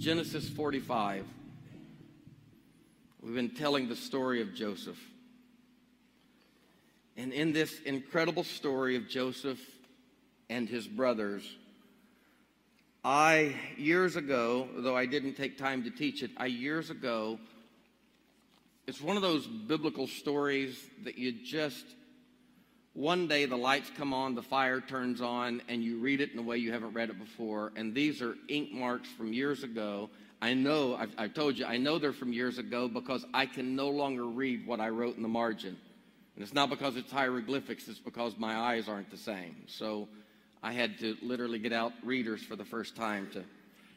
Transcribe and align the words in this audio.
Genesis 0.00 0.48
45. 0.48 1.26
We've 3.20 3.34
been 3.34 3.50
telling 3.50 3.90
the 3.90 3.96
story 3.96 4.40
of 4.40 4.54
Joseph. 4.54 4.98
And 7.18 7.34
in 7.34 7.52
this 7.52 7.78
incredible 7.80 8.44
story 8.44 8.96
of 8.96 9.10
Joseph 9.10 9.60
and 10.48 10.66
his 10.66 10.88
brothers, 10.88 11.42
I, 13.04 13.54
years 13.76 14.16
ago, 14.16 14.70
though 14.74 14.96
I 14.96 15.04
didn't 15.04 15.34
take 15.34 15.58
time 15.58 15.84
to 15.84 15.90
teach 15.90 16.22
it, 16.22 16.30
I 16.38 16.46
years 16.46 16.88
ago, 16.88 17.38
it's 18.86 19.02
one 19.02 19.16
of 19.16 19.22
those 19.22 19.46
biblical 19.46 20.06
stories 20.06 20.82
that 21.04 21.18
you 21.18 21.30
just, 21.30 21.84
one 22.94 23.28
day 23.28 23.46
the 23.46 23.56
lights 23.56 23.90
come 23.96 24.12
on, 24.12 24.34
the 24.34 24.42
fire 24.42 24.80
turns 24.80 25.20
on, 25.20 25.62
and 25.68 25.82
you 25.82 25.98
read 25.98 26.20
it 26.20 26.32
in 26.32 26.38
a 26.38 26.42
way 26.42 26.58
you 26.58 26.72
haven't 26.72 26.92
read 26.92 27.10
it 27.10 27.18
before. 27.18 27.72
And 27.76 27.94
these 27.94 28.20
are 28.20 28.34
ink 28.48 28.72
marks 28.72 29.08
from 29.08 29.32
years 29.32 29.62
ago 29.62 30.10
I 30.42 30.54
know, 30.54 30.96
I've, 30.96 31.12
I've, 31.18 31.34
told 31.34 31.58
you, 31.58 31.66
I 31.66 31.76
know 31.76 31.98
they're 31.98 32.14
from 32.14 32.32
years 32.32 32.56
ago 32.56 32.88
because 32.88 33.26
I 33.34 33.44
can 33.44 33.76
no 33.76 33.90
longer 33.90 34.24
read 34.24 34.66
what 34.66 34.80
I 34.80 34.88
wrote 34.88 35.16
in 35.16 35.22
the 35.22 35.28
margin. 35.28 35.76
And 36.34 36.42
it's 36.42 36.54
not 36.54 36.70
because 36.70 36.96
it's 36.96 37.12
hieroglyphics, 37.12 37.88
it's 37.88 37.98
because 37.98 38.38
my 38.38 38.56
eyes 38.56 38.88
aren't 38.88 39.10
the 39.10 39.18
same. 39.18 39.56
So 39.66 40.08
I 40.62 40.72
had 40.72 40.98
to 41.00 41.16
literally 41.20 41.58
get 41.58 41.74
out 41.74 41.92
readers 42.02 42.42
for 42.42 42.56
the 42.56 42.64
first 42.64 42.96
time 42.96 43.28
to 43.34 43.44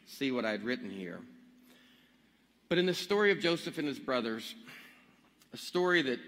see 0.05 0.31
what 0.31 0.43
I'd 0.43 0.63
written 0.63 0.89
here. 0.89 1.21
But 2.67 2.77
in 2.77 2.87
the 2.87 2.93
story 2.93 3.31
of 3.31 3.39
Joseph 3.39 3.77
and 3.77 3.87
his 3.87 3.99
brothers, 3.99 4.53
a 5.53 5.57
story 5.57 6.01
that 6.01 6.19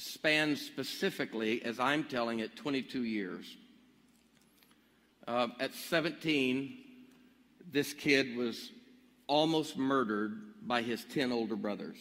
spans 0.00 0.60
specifically, 0.60 1.62
as 1.62 1.78
I'm 1.78 2.04
telling 2.04 2.40
it, 2.40 2.56
22 2.56 3.04
years. 3.04 3.56
Uh, 5.28 5.48
at 5.60 5.74
17, 5.74 6.78
this 7.70 7.92
kid 7.92 8.36
was 8.36 8.70
almost 9.26 9.76
murdered 9.76 10.40
by 10.62 10.82
his 10.82 11.04
10 11.04 11.32
older 11.32 11.56
brothers. 11.56 11.98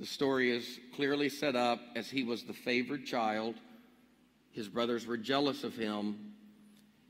The 0.00 0.06
story 0.06 0.50
is 0.50 0.80
clearly 0.94 1.28
set 1.28 1.54
up 1.54 1.80
as 1.94 2.10
he 2.10 2.22
was 2.22 2.42
the 2.42 2.52
favored 2.52 3.06
child. 3.06 3.54
His 4.50 4.68
brothers 4.68 5.06
were 5.06 5.16
jealous 5.16 5.64
of 5.64 5.74
him. 5.76 6.32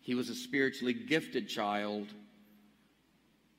He 0.01 0.15
was 0.15 0.29
a 0.29 0.35
spiritually 0.35 0.93
gifted 0.93 1.49
child. 1.49 2.09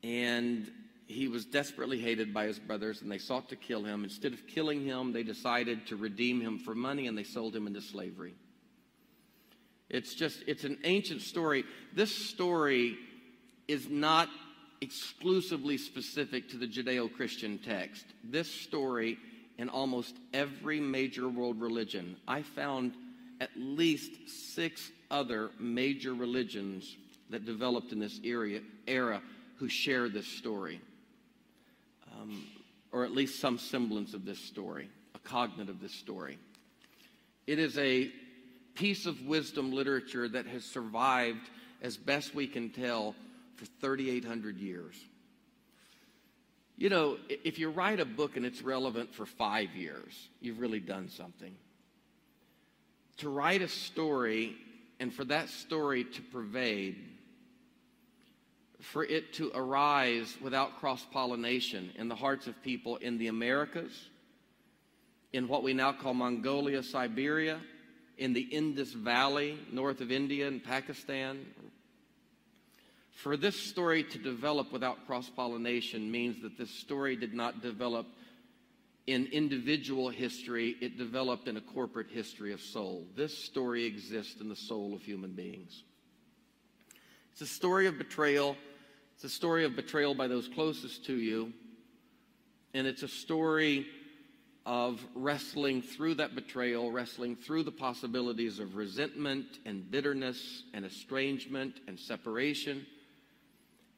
And 0.04 0.72
he 1.08 1.28
was 1.28 1.46
desperately 1.46 2.00
hated 2.00 2.34
by 2.34 2.46
his 2.46 2.60
brothers, 2.60 3.02
and 3.02 3.12
they 3.12 3.18
sought 3.18 3.50
to 3.50 3.56
kill 3.56 3.84
him. 3.84 4.04
Instead 4.04 4.34
of 4.34 4.46
killing 4.46 4.84
him, 4.84 5.14
they 5.14 5.24
decided 5.24 5.88
to 5.88 5.96
redeem 5.96 6.42
him 6.42 6.60
for 6.60 6.76
money, 6.76 7.08
and 7.08 7.18
they 7.18 7.24
sold 7.24 7.56
him 7.56 7.66
into 7.66 7.82
slavery. 7.82 8.36
It's 9.90 10.14
just, 10.14 10.44
it's 10.48 10.66
an 10.66 10.78
ancient 10.84 11.22
story. 11.22 11.64
This 11.94 12.14
story 12.14 12.98
is 13.68 13.90
not 13.90 14.28
exclusively 14.82 15.78
specific 15.78 16.50
to 16.50 16.58
the 16.58 16.68
Judeo 16.68 17.12
Christian 17.12 17.58
text. 17.58 18.06
This 18.24 18.52
story, 18.52 19.18
in 19.58 19.70
almost 19.70 20.16
every 20.34 20.80
major 20.80 21.30
world 21.30 21.62
religion, 21.62 22.18
I 22.28 22.42
found 22.42 22.94
at 23.40 23.50
least 23.56 24.12
six 24.28 24.92
other 25.10 25.52
major 25.58 26.14
religions 26.14 26.98
that 27.30 27.46
developed 27.46 27.92
in 27.92 28.00
this 28.00 28.20
era, 28.24 28.60
era 28.88 29.22
who 29.58 29.70
share 29.70 30.10
this 30.10 30.28
story, 30.28 30.82
um, 32.20 32.44
or 32.92 33.04
at 33.04 33.12
least 33.12 33.40
some 33.40 33.58
semblance 33.58 34.14
of 34.14 34.26
this 34.26 34.40
story, 34.40 34.90
a 35.16 35.20
cognate 35.20 35.70
of 35.70 35.82
this 35.82 35.94
story. 35.94 36.38
It 37.46 37.60
is 37.60 37.78
a 37.78 38.12
piece 38.76 39.06
of 39.06 39.26
wisdom 39.26 39.72
literature 39.72 40.28
that 40.30 40.46
has 40.48 40.64
survived, 40.64 41.50
as 41.82 41.98
best 41.98 42.36
we 42.36 42.48
can 42.48 42.70
tell, 42.70 43.16
for 43.56 43.66
3,800 43.82 44.58
years. 44.58 44.96
You 46.78 46.90
know, 46.90 47.18
if 47.28 47.58
you 47.58 47.70
write 47.70 48.00
a 48.00 48.06
book 48.06 48.38
and 48.38 48.46
it's 48.46 48.62
relevant 48.62 49.14
for 49.16 49.26
five 49.26 49.76
years, 49.76 50.30
you've 50.42 50.60
really 50.60 50.80
done 50.80 51.10
something. 51.10 51.56
To 53.18 53.30
write 53.30 53.64
a 53.64 53.68
story 53.68 54.56
and 55.00 55.12
for 55.12 55.26
that 55.26 55.50
story 55.50 56.04
to 56.04 56.22
pervade, 56.22 56.98
for 58.92 59.04
it 59.04 59.34
to 59.34 59.52
arise 59.54 60.38
without 60.42 60.80
cross 60.80 61.06
pollination 61.12 61.92
in 61.98 62.08
the 62.08 62.16
hearts 62.16 62.48
of 62.48 62.62
people 62.64 62.96
in 62.98 63.18
the 63.18 63.28
Americas, 63.28 64.10
in 65.34 65.48
what 65.48 65.62
we 65.62 65.74
now 65.74 65.92
call 65.92 66.14
Mongolia, 66.14 66.82
Siberia, 66.82 67.60
in 68.18 68.34
the 68.34 68.42
Indus 68.42 68.94
Valley, 68.94 69.58
north 69.72 70.00
of 70.00 70.12
India 70.12 70.48
and 70.48 70.64
Pakistan, 70.64 71.46
for 73.12 73.36
this 73.36 73.60
story 73.60 74.04
to 74.04 74.18
develop 74.18 74.72
without 74.72 75.06
cross 75.06 75.30
pollination 75.30 76.10
means 76.10 76.42
that 76.44 76.58
this 76.58 76.70
story 76.70 77.16
did 77.16 77.34
not 77.34 77.62
develop 77.62 78.06
in 79.08 79.26
individual 79.28 80.10
history, 80.10 80.76
it 80.82 80.98
developed 80.98 81.48
in 81.48 81.58
a 81.58 81.62
corporate 81.62 82.10
history 82.10 82.54
of 82.54 82.62
soul. 82.62 83.06
This 83.16 83.38
story 83.38 83.86
exists 83.86 84.40
in 84.40 84.50
the 84.50 84.56
soul 84.56 84.94
of 84.94 85.02
human 85.02 85.32
beings. 85.32 85.84
It's 87.32 87.42
a 87.42 87.48
story 87.48 87.88
of 87.88 87.98
betrayal. 87.98 88.56
It's 89.18 89.24
a 89.24 89.30
story 89.30 89.66
of 89.66 89.76
betrayal 89.76 90.14
by 90.14 90.28
those 90.28 90.48
closest 90.48 91.06
to 91.06 91.16
you. 91.16 91.52
And 92.76 92.86
it's 92.86 93.02
a 93.02 93.08
story 93.08 93.88
of 94.64 95.04
wrestling 95.16 95.82
through 95.82 96.14
that 96.16 96.36
betrayal, 96.36 96.92
wrestling 96.92 97.36
through 97.36 97.64
the 97.64 97.72
possibilities 97.72 98.60
of 98.60 98.76
resentment 98.76 99.48
and 99.66 99.90
bitterness 99.90 100.62
and 100.72 100.86
estrangement 100.86 101.80
and 101.88 101.98
separation 101.98 102.86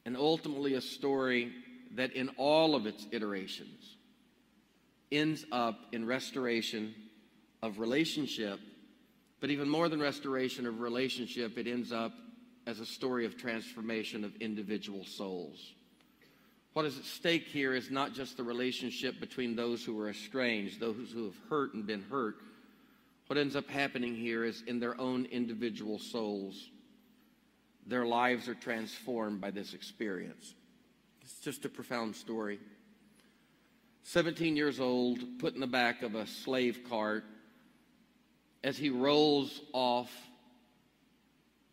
and 0.06 0.16
ultimately 0.16 0.72
a 0.72 0.80
story 0.80 1.52
that, 1.96 2.14
in 2.14 2.30
all 2.38 2.74
of 2.74 2.86
its 2.86 3.06
iterations, 3.12 3.98
ends 5.12 5.44
up 5.52 5.80
in 5.92 6.06
restoration 6.06 6.94
of 7.62 7.78
relationship. 7.78 8.58
But 9.38 9.50
even 9.50 9.68
more 9.68 9.90
than 9.90 10.00
restoration 10.00 10.66
of 10.66 10.80
relationship, 10.80 11.58
it 11.58 11.66
ends 11.66 11.92
up 11.92 12.14
as 12.66 12.80
a 12.80 12.86
story 12.86 13.26
of 13.26 13.36
transformation 13.36 14.24
of 14.24 14.36
individual 14.36 15.04
souls. 15.04 15.72
What 16.72 16.84
is 16.84 16.98
at 16.98 17.04
stake 17.04 17.46
here 17.46 17.74
is 17.74 17.90
not 17.90 18.14
just 18.14 18.36
the 18.36 18.44
relationship 18.44 19.18
between 19.18 19.56
those 19.56 19.84
who 19.84 19.98
are 20.00 20.08
estranged, 20.08 20.78
those 20.78 21.10
who 21.12 21.24
have 21.24 21.36
hurt 21.48 21.74
and 21.74 21.86
been 21.86 22.04
hurt. 22.10 22.36
What 23.26 23.38
ends 23.38 23.56
up 23.56 23.68
happening 23.68 24.14
here 24.14 24.44
is 24.44 24.62
in 24.66 24.78
their 24.78 25.00
own 25.00 25.26
individual 25.26 25.98
souls, 25.98 26.70
their 27.86 28.06
lives 28.06 28.48
are 28.48 28.54
transformed 28.54 29.40
by 29.40 29.50
this 29.50 29.74
experience. 29.74 30.54
It's 31.22 31.40
just 31.40 31.64
a 31.64 31.68
profound 31.68 32.14
story. 32.14 32.60
17 34.04 34.56
years 34.56 34.80
old, 34.80 35.38
put 35.38 35.54
in 35.54 35.60
the 35.60 35.66
back 35.66 36.02
of 36.02 36.14
a 36.14 36.26
slave 36.26 36.80
cart, 36.88 37.24
as 38.62 38.76
he 38.76 38.90
rolls 38.90 39.60
off 39.72 40.10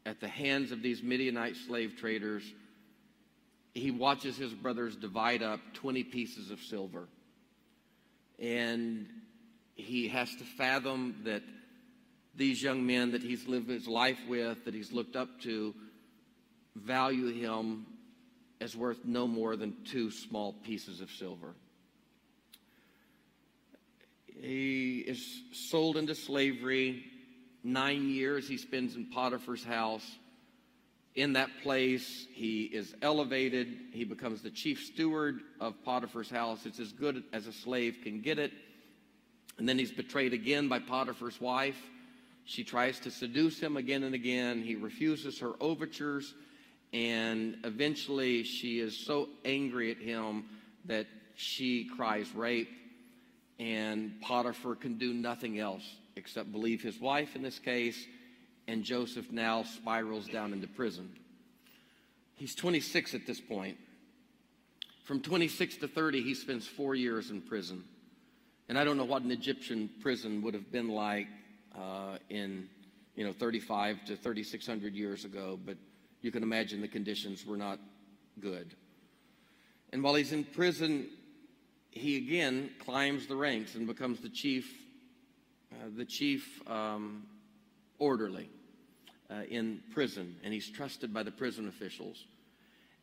at 0.08 0.22
the 0.22 0.28
hands 0.28 0.72
of 0.72 0.82
these 0.82 1.04
Midianite 1.04 1.58
slave 1.58 1.98
traders, 1.98 2.42
he 3.74 3.92
watches 3.92 4.38
his 4.38 4.54
brothers 4.54 4.96
divide 4.96 5.44
up 5.44 5.60
20 5.74 6.06
pieces 6.06 6.50
of 6.50 6.62
silver. 6.62 7.10
And 8.40 9.06
he 9.76 10.08
has 10.08 10.34
to 10.36 10.46
fathom 10.46 11.18
that 11.26 11.44
these 12.34 12.64
young 12.64 12.86
men 12.88 13.12
that 13.12 13.22
he's 13.22 13.48
lived 13.48 13.70
his 13.70 13.86
life 13.86 14.20
with, 14.30 14.64
that 14.64 14.74
he's 14.74 14.94
looked 14.94 15.18
up 15.18 15.42
to, 15.42 15.76
value 16.74 17.34
him 17.34 17.86
as 18.62 18.78
worth 18.78 19.04
no 19.04 19.28
more 19.28 19.58
than 19.58 19.76
two 19.84 20.10
small 20.10 20.54
pieces 20.54 21.02
of 21.02 21.12
silver. 21.12 21.54
He 24.26 25.00
is 25.00 25.42
sold 25.52 25.98
into 25.98 26.16
slavery. 26.16 27.04
Nine 27.68 28.08
years 28.08 28.48
he 28.48 28.56
spends 28.56 28.96
in 28.96 29.08
Potiphar's 29.08 29.66
house. 29.66 30.10
In 31.16 31.34
that 31.34 31.50
place, 31.64 32.26
he 32.32 32.64
is 32.64 32.96
elevated. 33.02 33.68
He 33.92 34.06
becomes 34.06 34.42
the 34.42 34.50
chief 34.50 34.86
steward 34.86 35.42
of 35.60 35.84
Potiphar's 35.84 36.30
house. 36.30 36.66
It's 36.66 36.80
as 36.80 36.94
good 36.94 37.26
as 37.34 37.46
a 37.46 37.52
slave 37.52 37.98
can 38.02 38.22
get 38.22 38.40
it. 38.40 38.54
And 39.58 39.68
then 39.68 39.78
he's 39.78 39.92
betrayed 39.92 40.32
again 40.32 40.70
by 40.70 40.80
Potiphar's 40.80 41.42
wife. 41.42 41.76
She 42.46 42.64
tries 42.64 43.02
to 43.02 43.12
seduce 43.12 43.60
him 43.60 43.76
again 43.76 44.04
and 44.04 44.16
again. 44.16 44.62
He 44.64 44.76
refuses 44.76 45.38
her 45.40 45.52
overtures. 45.60 46.36
And 46.94 47.58
eventually, 47.66 48.44
she 48.44 48.80
is 48.80 48.96
so 48.96 49.28
angry 49.44 49.92
at 49.92 49.98
him 49.98 50.46
that 50.86 51.08
she 51.36 51.84
cries 51.84 52.34
rape. 52.34 52.72
And 53.60 54.22
Potiphar 54.22 54.76
can 54.76 54.98
do 54.98 55.14
nothing 55.14 55.60
else 55.60 55.84
except 56.18 56.52
believe 56.52 56.82
his 56.82 57.00
wife 57.00 57.36
in 57.36 57.42
this 57.42 57.60
case. 57.60 58.06
And 58.68 58.84
Joseph 58.84 59.32
now 59.32 59.64
spirals 59.64 60.28
down 60.28 60.52
into 60.52 60.68
prison. 60.68 61.10
He's 62.36 62.54
26 62.54 63.14
at 63.14 63.26
this 63.26 63.40
point. 63.40 63.78
From 65.04 65.22
26 65.22 65.78
to 65.78 65.88
30, 65.88 66.22
he 66.22 66.34
spends 66.34 66.68
four 66.68 66.94
years 66.94 67.32
in 67.32 67.42
prison. 67.42 67.86
And 68.68 68.78
I 68.78 68.84
don't 68.84 68.98
know 68.98 69.06
what 69.06 69.22
an 69.22 69.32
Egyptian 69.32 69.90
prison 70.02 70.42
would 70.42 70.54
have 70.54 70.70
been 70.70 70.90
like 70.90 71.28
uh, 71.74 72.18
in, 72.30 72.68
you 73.16 73.26
know, 73.26 73.32
35 73.32 74.04
to 74.06 74.16
3,600 74.18 74.94
years 74.94 75.24
ago, 75.24 75.58
but 75.66 75.78
you 76.22 76.32
can 76.32 76.44
imagine 76.44 76.82
the 76.82 76.88
conditions 76.90 77.46
were 77.46 77.56
not 77.56 77.80
good. 78.42 78.76
And 79.94 80.04
while 80.04 80.16
he's 80.16 80.34
in 80.34 80.44
prison, 80.44 81.08
he 81.92 82.18
again 82.18 82.72
climbs 82.80 83.28
the 83.28 83.36
ranks 83.36 83.76
and 83.76 83.88
becomes 83.88 84.20
the 84.20 84.30
chief, 84.30 84.70
uh, 85.72 85.76
the 85.96 86.06
chief 86.06 86.62
um, 86.68 87.24
orderly 88.00 88.50
uh, 89.30 89.42
in 89.50 89.82
prison, 89.94 90.36
and 90.44 90.54
he's 90.54 90.70
trusted 90.70 91.14
by 91.14 91.24
the 91.24 91.32
prison 91.32 91.68
officials. 91.68 92.26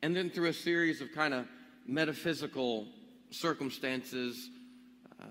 And 0.02 0.14
then 0.14 0.30
through 0.30 0.48
a 0.48 0.54
series 0.54 1.00
of 1.00 1.12
kind 1.12 1.34
of 1.34 1.46
metaphysical 1.86 2.86
circumstances, 3.30 4.50
uh, 5.20 5.24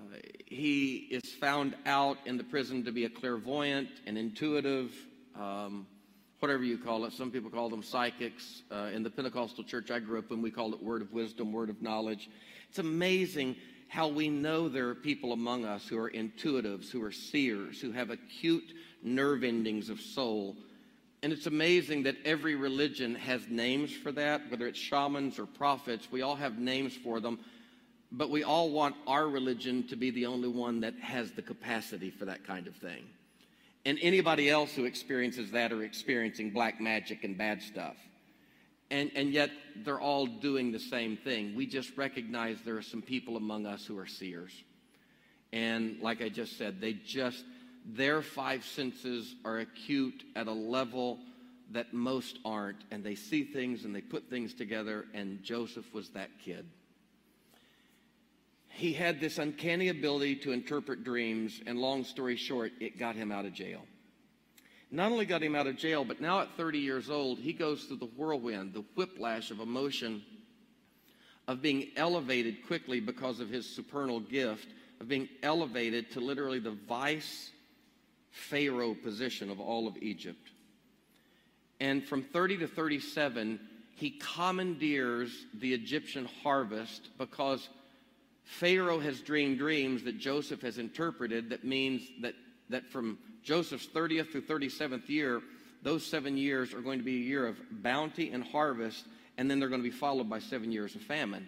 he 0.46 1.08
is 1.12 1.34
found 1.34 1.76
out 1.86 2.18
in 2.26 2.38
the 2.38 2.44
prison 2.44 2.84
to 2.86 2.92
be 2.92 3.06
a 3.06 3.10
clairvoyant, 3.10 3.90
an 4.06 4.18
intuitive, 4.18 4.92
um, 5.40 5.88
whatever 6.40 6.64
you 6.64 6.78
call 6.78 7.06
it. 7.06 7.14
Some 7.14 7.32
people 7.32 7.50
call 7.50 7.70
them 7.70 7.84
psychics. 7.84 8.64
Uh, 8.72 8.90
in 8.94 9.04
the 9.04 9.10
Pentecostal 9.10 9.64
church 9.64 9.92
I 9.92 10.00
grew 10.00 10.20
up 10.20 10.32
in, 10.32 10.42
we 10.42 10.52
called 10.52 10.74
it 10.74 10.84
word 10.84 11.02
of 11.02 11.12
wisdom, 11.14 11.52
word 11.52 11.70
of 11.70 11.82
knowledge. 11.82 12.30
It's 12.70 12.80
amazing 12.80 13.56
how 13.94 14.08
we 14.08 14.28
know 14.28 14.68
there 14.68 14.90
are 14.90 14.96
people 14.96 15.34
among 15.34 15.66
us 15.66 15.88
who 15.88 16.00
are 16.00 16.10
intuitives, 16.10 16.90
who 16.90 17.04
are 17.04 17.12
seers, 17.12 17.80
who 17.80 17.92
have 17.92 18.10
acute 18.10 18.74
nerve 19.04 19.44
endings 19.44 19.88
of 19.88 20.02
soul. 20.02 20.56
And 21.22 21.32
it's 21.32 21.46
amazing 21.46 22.02
that 22.04 22.16
every 22.26 22.56
religion 22.56 23.14
has 23.14 23.48
names 23.50 23.94
for 23.94 24.12
that, 24.14 24.50
whether 24.50 24.66
it's 24.66 24.80
shamans 24.80 25.38
or 25.38 25.46
prophets, 25.46 26.08
we 26.12 26.24
all 26.24 26.36
have 26.36 26.58
names 26.58 26.96
for 27.04 27.20
them. 27.20 27.38
But 28.12 28.32
we 28.32 28.44
all 28.44 28.72
want 28.72 28.96
our 29.06 29.30
religion 29.30 29.88
to 29.90 29.96
be 29.96 30.10
the 30.10 30.26
only 30.26 30.50
one 30.50 30.82
that 30.82 30.96
has 30.96 31.32
the 31.32 31.44
capacity 31.44 32.10
for 32.10 32.26
that 32.26 32.48
kind 32.48 32.66
of 32.66 32.76
thing. 32.76 33.04
And 33.86 34.00
anybody 34.02 34.50
else 34.50 34.74
who 34.74 34.86
experiences 34.86 35.52
that 35.52 35.72
are 35.72 35.84
experiencing 35.84 36.50
black 36.50 36.82
magic 36.82 37.24
and 37.24 37.38
bad 37.38 37.62
stuff. 37.62 37.98
And, 38.92 39.12
and 39.16 39.32
yet 39.32 39.50
they're 39.84 40.00
all 40.00 40.26
doing 40.26 40.72
the 40.72 40.80
same 40.80 41.18
thing. 41.18 41.56
We 41.56 41.66
just 41.66 41.98
recognize 41.98 42.58
there 42.64 42.78
are 42.78 42.84
some 42.84 43.02
people 43.02 43.38
among 43.38 43.66
us 43.66 43.86
who 43.86 43.98
are 43.98 44.06
seers. 44.06 44.52
And 45.52 46.00
like 46.02 46.22
I 46.22 46.30
just 46.30 46.58
said, 46.58 46.80
they 46.80 46.94
just, 46.94 47.44
their 47.86 48.22
five 48.22 48.64
senses 48.66 49.36
are 49.46 49.60
acute 49.60 50.24
at 50.36 50.48
a 50.48 50.52
level 50.52 51.20
that 51.72 51.94
most 51.94 52.40
aren't. 52.46 52.84
And 52.92 53.04
they 53.04 53.16
see 53.16 53.44
things 53.44 53.86
and 53.86 53.96
they 53.96 54.02
put 54.02 54.30
things 54.30 54.54
together. 54.54 55.06
And 55.14 55.42
Joseph 55.44 55.92
was 55.94 56.10
that 56.10 56.30
kid. 56.44 56.66
He 58.76 58.94
had 58.94 59.20
this 59.20 59.38
uncanny 59.38 59.90
ability 59.90 60.38
to 60.38 60.52
interpret 60.52 61.04
dreams, 61.04 61.62
and 61.68 61.78
long 61.78 62.04
story 62.04 62.36
short, 62.36 62.72
it 62.80 62.98
got 62.98 63.16
him 63.16 63.32
out 63.32 63.46
of 63.46 63.54
jail. 63.54 63.86
Not 64.94 65.12
only 65.12 65.26
got 65.26 65.42
him 65.42 65.56
out 65.56 65.66
of 65.66 65.76
jail, 65.76 66.06
but 66.06 66.22
now 66.22 66.42
at 66.42 66.56
30 66.56 66.78
years 66.78 67.10
old, 67.10 67.40
he 67.40 67.52
goes 67.52 67.86
through 67.86 67.98
the 67.98 68.06
whirlwind, 68.06 68.76
the 68.76 68.86
whiplash 68.96 69.50
of 69.50 69.60
emotion, 69.60 70.22
of 71.48 71.64
being 71.64 71.88
elevated 71.96 72.68
quickly 72.68 73.00
because 73.00 73.40
of 73.40 73.50
his 73.50 73.68
supernal 73.68 74.20
gift, 74.20 74.68
of 75.02 75.08
being 75.08 75.28
elevated 75.42 76.12
to 76.12 76.20
literally 76.20 76.60
the 76.60 76.78
vice 76.88 77.50
Pharaoh 78.30 78.94
position 78.94 79.50
of 79.50 79.60
all 79.60 79.88
of 79.88 79.98
Egypt. 79.98 80.52
And 81.80 82.08
from 82.08 82.22
30 82.22 82.60
to 82.60 82.68
37, 82.68 83.60
he 83.96 84.12
commandeers 84.12 85.32
the 85.56 85.74
Egyptian 85.74 86.30
harvest 86.44 87.10
because 87.18 87.68
Pharaoh 88.44 89.00
has 89.00 89.22
dreamed 89.22 89.58
dreams 89.58 90.04
that 90.04 90.20
Joseph 90.20 90.62
has 90.62 90.78
interpreted 90.78 91.50
that 91.50 91.64
means 91.64 92.04
that, 92.22 92.36
that 92.70 92.88
from 92.88 93.18
Joseph's 93.44 93.88
30th 93.88 94.32
through 94.32 94.44
37th 94.44 95.10
year, 95.10 95.42
those 95.82 96.06
seven 96.06 96.38
years 96.38 96.74
are 96.74 96.82
going 96.82 97.00
to 97.00 97.06
be 97.06 97.18
a 97.18 97.26
year 97.26 97.46
of 97.46 97.58
bounty 97.84 98.32
and 98.32 98.44
harvest, 98.44 99.06
and 99.38 99.50
then 99.50 99.60
they're 99.60 99.70
going 99.70 99.84
to 99.84 99.90
be 99.90 99.96
followed 99.96 100.30
by 100.30 100.40
seven 100.40 100.72
years 100.72 100.96
of 100.96 101.02
famine. 101.02 101.48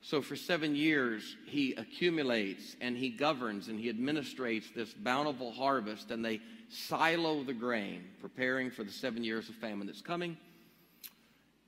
So 0.00 0.22
for 0.22 0.36
seven 0.36 0.76
years, 0.76 1.36
he 1.46 1.74
accumulates 1.74 2.76
and 2.80 2.96
he 2.96 3.08
governs 3.10 3.68
and 3.68 3.78
he 3.78 3.92
administrates 3.92 4.72
this 4.72 4.92
bountiful 4.92 5.52
harvest, 5.52 6.10
and 6.10 6.24
they 6.24 6.40
silo 6.68 7.42
the 7.42 7.52
grain, 7.52 8.04
preparing 8.20 8.70
for 8.70 8.84
the 8.84 8.92
seven 8.92 9.24
years 9.24 9.48
of 9.48 9.56
famine 9.56 9.86
that's 9.86 10.00
coming. 10.00 10.36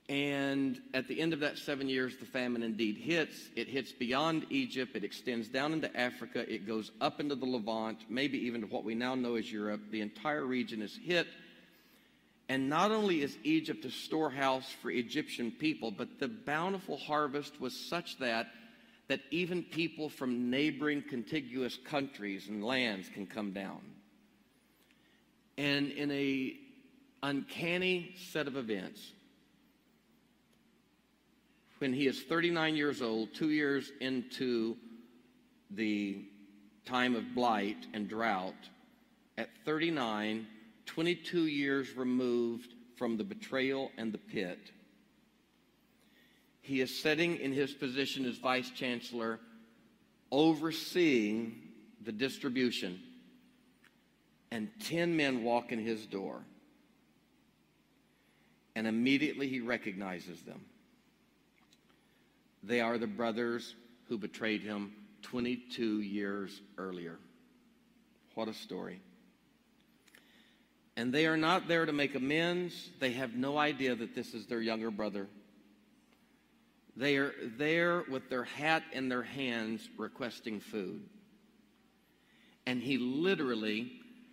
And 0.09 0.81
at 0.95 1.07
the 1.07 1.21
end 1.21 1.33
of 1.33 1.41
that 1.41 1.59
seven 1.59 1.87
years, 1.87 2.17
the 2.17 2.25
famine 2.25 2.63
indeed 2.63 2.97
hits. 2.97 3.37
It 3.55 3.67
hits 3.67 3.91
beyond 3.91 4.47
Egypt. 4.49 4.95
It 4.95 5.03
extends 5.03 5.47
down 5.47 5.71
into 5.71 5.95
Africa. 5.95 6.51
It 6.51 6.65
goes 6.65 6.91
up 6.99 7.19
into 7.19 7.35
the 7.35 7.45
Levant, 7.45 7.99
maybe 8.09 8.39
even 8.47 8.61
to 8.61 8.67
what 8.67 8.83
we 8.83 8.95
now 8.95 9.13
know 9.13 9.35
as 9.35 9.51
Europe. 9.51 9.81
The 9.91 10.01
entire 10.01 10.43
region 10.43 10.81
is 10.81 10.97
hit. 10.97 11.27
And 12.49 12.67
not 12.67 12.89
only 12.89 13.21
is 13.21 13.37
Egypt 13.43 13.85
a 13.85 13.91
storehouse 13.91 14.67
for 14.81 14.89
Egyptian 14.89 15.51
people, 15.51 15.91
but 15.91 16.19
the 16.19 16.27
bountiful 16.27 16.97
harvest 16.97 17.61
was 17.61 17.79
such 17.87 18.17
that 18.17 18.47
that 19.09 19.21
even 19.31 19.63
people 19.63 20.07
from 20.07 20.51
neighboring 20.51 21.01
contiguous 21.01 21.77
countries 21.77 22.47
and 22.47 22.63
lands 22.63 23.09
can 23.09 23.25
come 23.25 23.51
down. 23.51 23.81
And 25.57 25.91
in 25.91 26.11
a 26.11 26.55
uncanny 27.23 28.15
set 28.31 28.47
of 28.47 28.55
events, 28.55 29.01
when 31.79 31.93
he 31.93 32.07
is 32.07 32.21
39 32.21 32.75
years 32.75 33.01
old, 33.01 33.33
two 33.33 33.49
years 33.49 33.91
into 34.01 34.77
the 35.71 36.25
time 36.85 37.15
of 37.15 37.33
blight 37.33 37.87
and 37.93 38.07
drought, 38.07 38.53
at 39.37 39.49
39, 39.65 40.45
22 40.85 41.45
years 41.45 41.95
removed 41.95 42.73
from 42.97 43.15
the 43.15 43.23
betrayal 43.23 43.91
and 43.97 44.11
the 44.11 44.17
pit, 44.17 44.71
he 46.61 46.81
is 46.81 47.01
sitting 47.01 47.37
in 47.37 47.53
his 47.53 47.73
position 47.73 48.25
as 48.25 48.37
vice 48.37 48.69
chancellor, 48.71 49.39
overseeing 50.31 51.61
the 52.03 52.11
distribution, 52.11 52.99
and 54.51 54.69
10 54.81 55.15
men 55.15 55.43
walk 55.43 55.71
in 55.71 55.79
his 55.79 56.05
door. 56.05 56.41
And 58.75 58.85
immediately 58.85 59.47
he 59.47 59.61
recognizes 59.61 60.41
them. 60.41 60.61
They 62.63 62.81
are 62.81 62.97
the 62.97 63.07
brothers 63.07 63.75
who 64.07 64.17
betrayed 64.17 64.61
him 64.61 64.93
22 65.21 66.01
years 66.01 66.61
earlier. 66.77 67.17
What 68.35 68.47
a 68.47 68.53
story. 68.53 69.01
And 70.95 71.13
they 71.13 71.27
are 71.27 71.37
not 71.37 71.67
there 71.67 71.85
to 71.85 71.93
make 71.93 72.15
amends. 72.15 72.89
They 72.99 73.13
have 73.13 73.33
no 73.33 73.57
idea 73.57 73.95
that 73.95 74.15
this 74.15 74.33
is 74.33 74.47
their 74.47 74.61
younger 74.61 74.91
brother. 74.91 75.27
They 76.95 77.15
are 77.15 77.33
there 77.57 78.03
with 78.09 78.29
their 78.29 78.43
hat 78.43 78.83
in 78.91 79.07
their 79.07 79.23
hands 79.23 79.87
requesting 79.97 80.59
food. 80.59 81.01
And 82.65 82.81
he 82.81 82.97
literally 82.97 83.91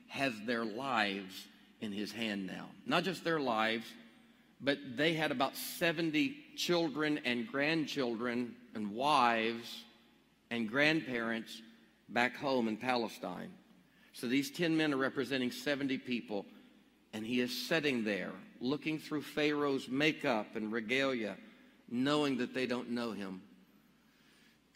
has 0.08 0.32
their 0.46 0.64
lives 0.64 1.46
in 1.80 1.92
his 1.92 2.10
hand 2.10 2.46
now. 2.46 2.70
Not 2.84 3.04
just 3.04 3.22
their 3.22 3.38
lives, 3.38 3.86
but 4.60 4.78
they 4.96 5.14
had 5.14 5.30
about 5.30 5.56
70 5.56 6.36
children 6.56 7.20
and 7.24 7.46
grandchildren 7.46 8.54
and 8.74 8.92
wives 8.92 9.84
and 10.50 10.68
grandparents 10.68 11.60
back 12.08 12.36
home 12.36 12.68
in 12.68 12.76
Palestine. 12.76 13.50
So 14.12 14.26
these 14.26 14.50
10 14.50 14.76
men 14.76 14.94
are 14.94 14.98
representing 14.98 15.50
70 15.50 15.98
people, 15.98 16.46
and 17.12 17.26
he 17.26 17.40
is 17.40 17.66
sitting 17.68 18.04
there 18.04 18.32
looking 18.60 18.98
through 18.98 19.22
Pharaoh's 19.22 19.88
makeup 19.88 20.56
and 20.56 20.72
regalia, 20.72 21.36
knowing 21.90 22.38
that 22.38 22.54
they 22.54 22.66
don't 22.66 22.90
know 22.90 23.12
him. 23.12 23.42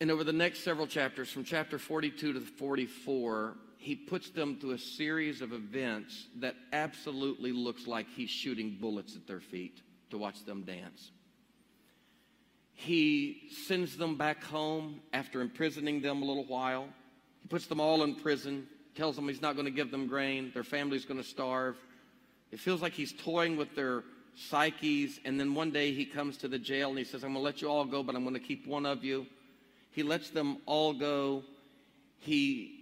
And 0.01 0.11
over 0.11 0.25
the 0.25 0.33
next 0.33 0.65
several 0.65 0.87
chapters, 0.87 1.31
from 1.31 1.45
chapter 1.45 1.79
42 1.79 2.35
to 2.35 2.41
44, 2.41 3.55
he 3.81 3.97
puts 3.97 4.29
them 4.29 4.59
through 4.61 4.73
a 4.73 4.79
series 4.79 5.41
of 5.41 5.55
events 5.55 6.27
that 6.37 6.55
absolutely 6.71 7.51
looks 7.51 7.87
like 7.87 8.07
he's 8.15 8.29
shooting 8.29 8.77
bullets 8.79 9.17
at 9.17 9.27
their 9.27 9.41
feet 9.41 9.81
to 10.11 10.19
watch 10.19 10.45
them 10.45 10.65
dance. 10.65 11.11
He 12.75 13.49
sends 13.67 13.97
them 13.97 14.17
back 14.17 14.45
home 14.45 15.01
after 15.15 15.41
imprisoning 15.41 16.03
them 16.03 16.21
a 16.21 16.27
little 16.27 16.45
while. 16.45 16.89
He 17.41 17.49
puts 17.49 17.69
them 17.69 17.81
all 17.81 18.03
in 18.03 18.17
prison, 18.17 18.67
tells 18.95 19.17
them 19.17 19.27
he's 19.27 19.41
not 19.41 19.55
going 19.55 19.65
to 19.65 19.71
give 19.71 19.91
them 19.91 20.07
grain, 20.07 20.51
their 20.53 20.63
family's 20.63 21.07
going 21.07 21.21
to 21.21 21.27
starve. 21.27 21.79
It 22.53 22.61
feels 22.61 22.83
like 22.83 22.93
he's 22.93 23.15
toying 23.15 23.57
with 23.57 23.75
their 23.75 24.05
psyches. 24.35 25.21
And 25.25 25.41
then 25.41 25.55
one 25.55 25.71
day 25.71 25.95
he 25.95 26.05
comes 26.05 26.37
to 26.39 26.49
the 26.49 26.59
jail 26.59 26.91
and 26.91 26.99
he 26.99 27.05
says, 27.05 27.25
I'm 27.25 27.33
going 27.33 27.43
to 27.43 27.47
let 27.47 27.63
you 27.63 27.71
all 27.71 27.87
go, 27.87 28.03
but 28.03 28.15
I'm 28.15 28.25
going 28.25 28.35
to 28.35 28.41
keep 28.41 28.67
one 28.67 28.85
of 28.85 29.05
you. 29.05 29.27
He 29.91 30.03
lets 30.03 30.29
them 30.29 30.59
all 30.67 30.93
go. 30.93 31.45
He 32.19 32.80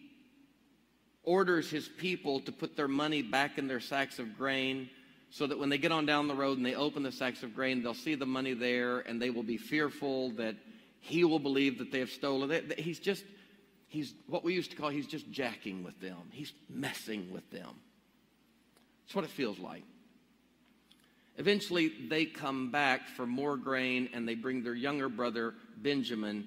orders 1.28 1.68
his 1.68 1.87
people 1.87 2.40
to 2.40 2.50
put 2.50 2.75
their 2.75 2.88
money 2.88 3.20
back 3.20 3.58
in 3.58 3.68
their 3.68 3.80
sacks 3.80 4.18
of 4.18 4.38
grain 4.38 4.88
so 5.28 5.47
that 5.47 5.58
when 5.58 5.68
they 5.68 5.76
get 5.76 5.92
on 5.92 6.06
down 6.06 6.26
the 6.26 6.35
road 6.35 6.56
and 6.56 6.64
they 6.64 6.75
open 6.75 7.02
the 7.02 7.12
sacks 7.12 7.42
of 7.42 7.54
grain, 7.54 7.82
they'll 7.82 7.92
see 7.92 8.14
the 8.14 8.25
money 8.25 8.54
there 8.54 9.00
and 9.00 9.20
they 9.20 9.28
will 9.28 9.42
be 9.42 9.58
fearful 9.58 10.30
that 10.30 10.56
he 11.00 11.25
will 11.25 11.38
believe 11.38 11.76
that 11.78 11.92
they 11.92 11.99
have 11.99 12.08
stolen 12.08 12.50
it. 12.50 12.80
He's 12.80 12.99
just, 12.99 13.25
he's 13.88 14.14
what 14.26 14.42
we 14.42 14.54
used 14.54 14.70
to 14.70 14.76
call, 14.78 14.88
he's 14.88 15.06
just 15.06 15.30
jacking 15.30 15.85
with 15.85 16.00
them. 16.00 16.16
He's 16.32 16.54
messing 16.70 17.30
with 17.30 17.49
them. 17.50 17.76
That's 19.04 19.14
what 19.14 19.25
it 19.25 19.30
feels 19.30 19.58
like. 19.58 19.82
Eventually, 21.37 21.92
they 22.08 22.25
come 22.25 22.70
back 22.70 23.06
for 23.06 23.26
more 23.26 23.58
grain 23.58 24.08
and 24.14 24.26
they 24.26 24.35
bring 24.35 24.64
their 24.64 24.75
younger 24.75 25.11
brother, 25.11 25.54
Benjamin, 25.76 26.47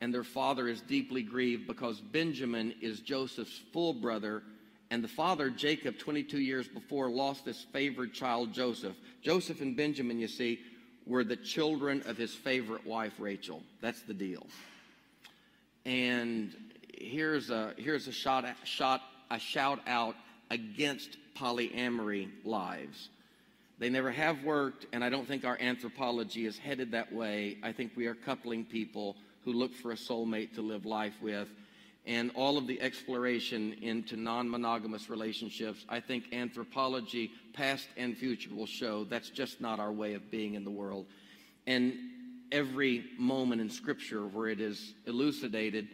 and 0.00 0.12
their 0.12 0.24
father 0.24 0.68
is 0.68 0.80
deeply 0.82 1.22
grieved 1.22 1.66
because 1.66 2.00
Benjamin 2.00 2.74
is 2.80 3.00
Joseph's 3.00 3.60
full 3.72 3.94
brother, 3.94 4.42
and 4.90 5.02
the 5.02 5.08
father, 5.08 5.50
Jacob, 5.50 5.98
22 5.98 6.38
years 6.38 6.68
before, 6.68 7.10
lost 7.10 7.44
his 7.44 7.66
favored 7.72 8.12
child, 8.12 8.52
Joseph. 8.52 8.94
Joseph 9.22 9.60
and 9.60 9.76
Benjamin, 9.76 10.18
you 10.18 10.28
see, 10.28 10.60
were 11.06 11.24
the 11.24 11.36
children 11.36 12.02
of 12.06 12.16
his 12.16 12.34
favorite 12.34 12.86
wife, 12.86 13.14
Rachel. 13.18 13.62
That's 13.80 14.02
the 14.02 14.14
deal. 14.14 14.46
And 15.84 16.54
here's 16.94 17.50
a, 17.50 17.74
here's 17.76 18.06
a, 18.06 18.12
shot, 18.12 18.44
shot, 18.64 19.02
a 19.30 19.38
shout 19.38 19.80
out 19.86 20.16
against 20.50 21.16
polyamory 21.36 22.28
lives. 22.44 23.08
They 23.78 23.90
never 23.90 24.10
have 24.10 24.42
worked, 24.42 24.86
and 24.92 25.04
I 25.04 25.10
don't 25.10 25.28
think 25.28 25.44
our 25.44 25.58
anthropology 25.60 26.46
is 26.46 26.56
headed 26.56 26.92
that 26.92 27.12
way. 27.12 27.58
I 27.62 27.72
think 27.72 27.92
we 27.94 28.06
are 28.06 28.14
coupling 28.14 28.64
people 28.64 29.16
who 29.46 29.52
look 29.52 29.72
for 29.74 29.92
a 29.92 29.94
soulmate 29.94 30.54
to 30.56 30.60
live 30.60 30.84
life 30.84 31.14
with. 31.22 31.48
And 32.04 32.30
all 32.34 32.58
of 32.58 32.66
the 32.66 32.80
exploration 32.82 33.74
into 33.80 34.16
non 34.16 34.50
monogamous 34.50 35.08
relationships, 35.08 35.84
I 35.88 36.00
think 36.00 36.24
anthropology, 36.32 37.30
past 37.52 37.88
and 37.96 38.16
future, 38.16 38.50
will 38.54 38.66
show 38.66 39.04
that's 39.04 39.30
just 39.30 39.60
not 39.60 39.80
our 39.80 39.92
way 39.92 40.14
of 40.14 40.30
being 40.30 40.54
in 40.54 40.64
the 40.64 40.70
world. 40.70 41.06
And 41.66 41.94
every 42.52 43.04
moment 43.18 43.60
in 43.60 43.70
Scripture 43.70 44.26
where 44.26 44.48
it 44.48 44.60
is 44.60 44.94
elucidated, 45.06 45.88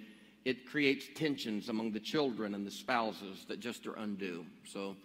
it 0.44 0.66
creates 0.66 1.06
tensions 1.14 1.68
among 1.68 1.92
the 1.92 2.00
children 2.00 2.54
and 2.54 2.66
the 2.66 2.70
spouses 2.70 3.44
that 3.48 3.60
just 3.60 3.86
are 3.86 3.94
undue. 3.94 4.44
So 4.64 4.96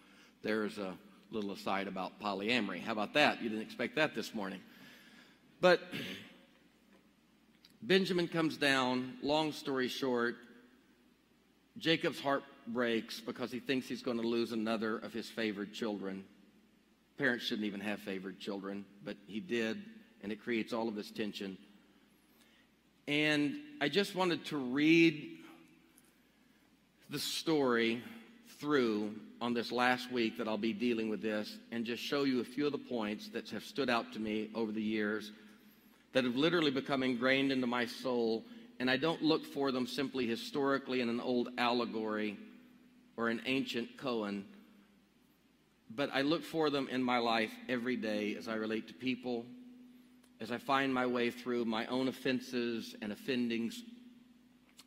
there's 0.41 0.77
a 0.77 0.93
little 1.31 1.51
aside 1.51 1.87
about 1.87 2.19
polyamory. 2.21 2.81
How 2.81 2.93
about 2.93 3.13
that? 3.13 3.41
You 3.41 3.49
didn't 3.49 3.63
expect 3.63 3.95
that 3.95 4.15
this 4.15 4.33
morning. 4.33 4.61
But 5.59 5.81
Benjamin 7.81 8.27
comes 8.27 8.57
down, 8.57 9.13
long 9.21 9.51
story 9.51 9.87
short, 9.87 10.35
Jacob's 11.77 12.19
heart 12.19 12.43
breaks 12.67 13.19
because 13.19 13.51
he 13.51 13.59
thinks 13.59 13.87
he's 13.87 14.01
going 14.01 14.17
to 14.17 14.27
lose 14.27 14.51
another 14.51 14.97
of 14.97 15.13
his 15.13 15.29
favored 15.29 15.73
children. 15.73 16.23
Parents 17.17 17.45
shouldn't 17.45 17.67
even 17.67 17.79
have 17.81 17.99
favored 17.99 18.39
children, 18.39 18.85
but 19.05 19.15
he 19.27 19.39
did, 19.39 19.77
and 20.23 20.31
it 20.31 20.43
creates 20.43 20.73
all 20.73 20.87
of 20.87 20.95
this 20.95 21.11
tension. 21.11 21.57
And 23.07 23.55
I 23.79 23.89
just 23.89 24.15
wanted 24.15 24.43
to 24.45 24.57
read 24.57 25.37
the 27.09 27.19
story 27.19 28.01
through 28.59 29.13
on 29.39 29.53
this 29.53 29.71
last 29.71 30.11
week 30.11 30.39
that 30.39 30.47
I'll 30.47 30.57
be 30.57 30.73
dealing 30.73 31.09
with 31.09 31.21
this 31.21 31.57
and 31.71 31.85
just 31.85 32.03
show 32.03 32.23
you 32.23 32.41
a 32.41 32.43
few 32.43 32.65
of 32.65 32.71
the 32.71 32.77
points 32.77 33.29
that 33.29 33.49
have 33.51 33.63
stood 33.63 33.89
out 33.89 34.13
to 34.13 34.19
me 34.19 34.49
over 34.55 34.71
the 34.71 34.81
years 34.81 35.31
that 36.17 36.23
have 36.23 36.35
literally 36.35 36.71
become 36.71 37.03
ingrained 37.03 37.51
into 37.51 37.67
my 37.67 37.85
soul. 37.85 38.43
And 38.79 38.89
I 38.89 38.97
don't 38.97 39.21
look 39.21 39.45
for 39.45 39.71
them 39.71 39.85
simply 39.85 40.25
historically 40.25 40.99
in 41.01 41.09
an 41.09 41.21
old 41.21 41.49
allegory 41.59 42.39
or 43.17 43.29
an 43.29 43.39
ancient 43.45 43.97
koan, 43.97 44.41
but 45.95 46.09
I 46.11 46.23
look 46.23 46.43
for 46.43 46.71
them 46.71 46.87
in 46.89 47.03
my 47.03 47.19
life 47.19 47.51
every 47.69 47.97
day 47.97 48.35
as 48.35 48.47
I 48.47 48.55
relate 48.55 48.87
to 48.87 48.95
people, 48.95 49.45
as 50.41 50.51
I 50.51 50.57
find 50.57 50.91
my 50.91 51.05
way 51.05 51.29
through 51.29 51.65
my 51.65 51.85
own 51.85 52.07
offenses 52.07 52.95
and 53.03 53.11
offendings, 53.11 53.83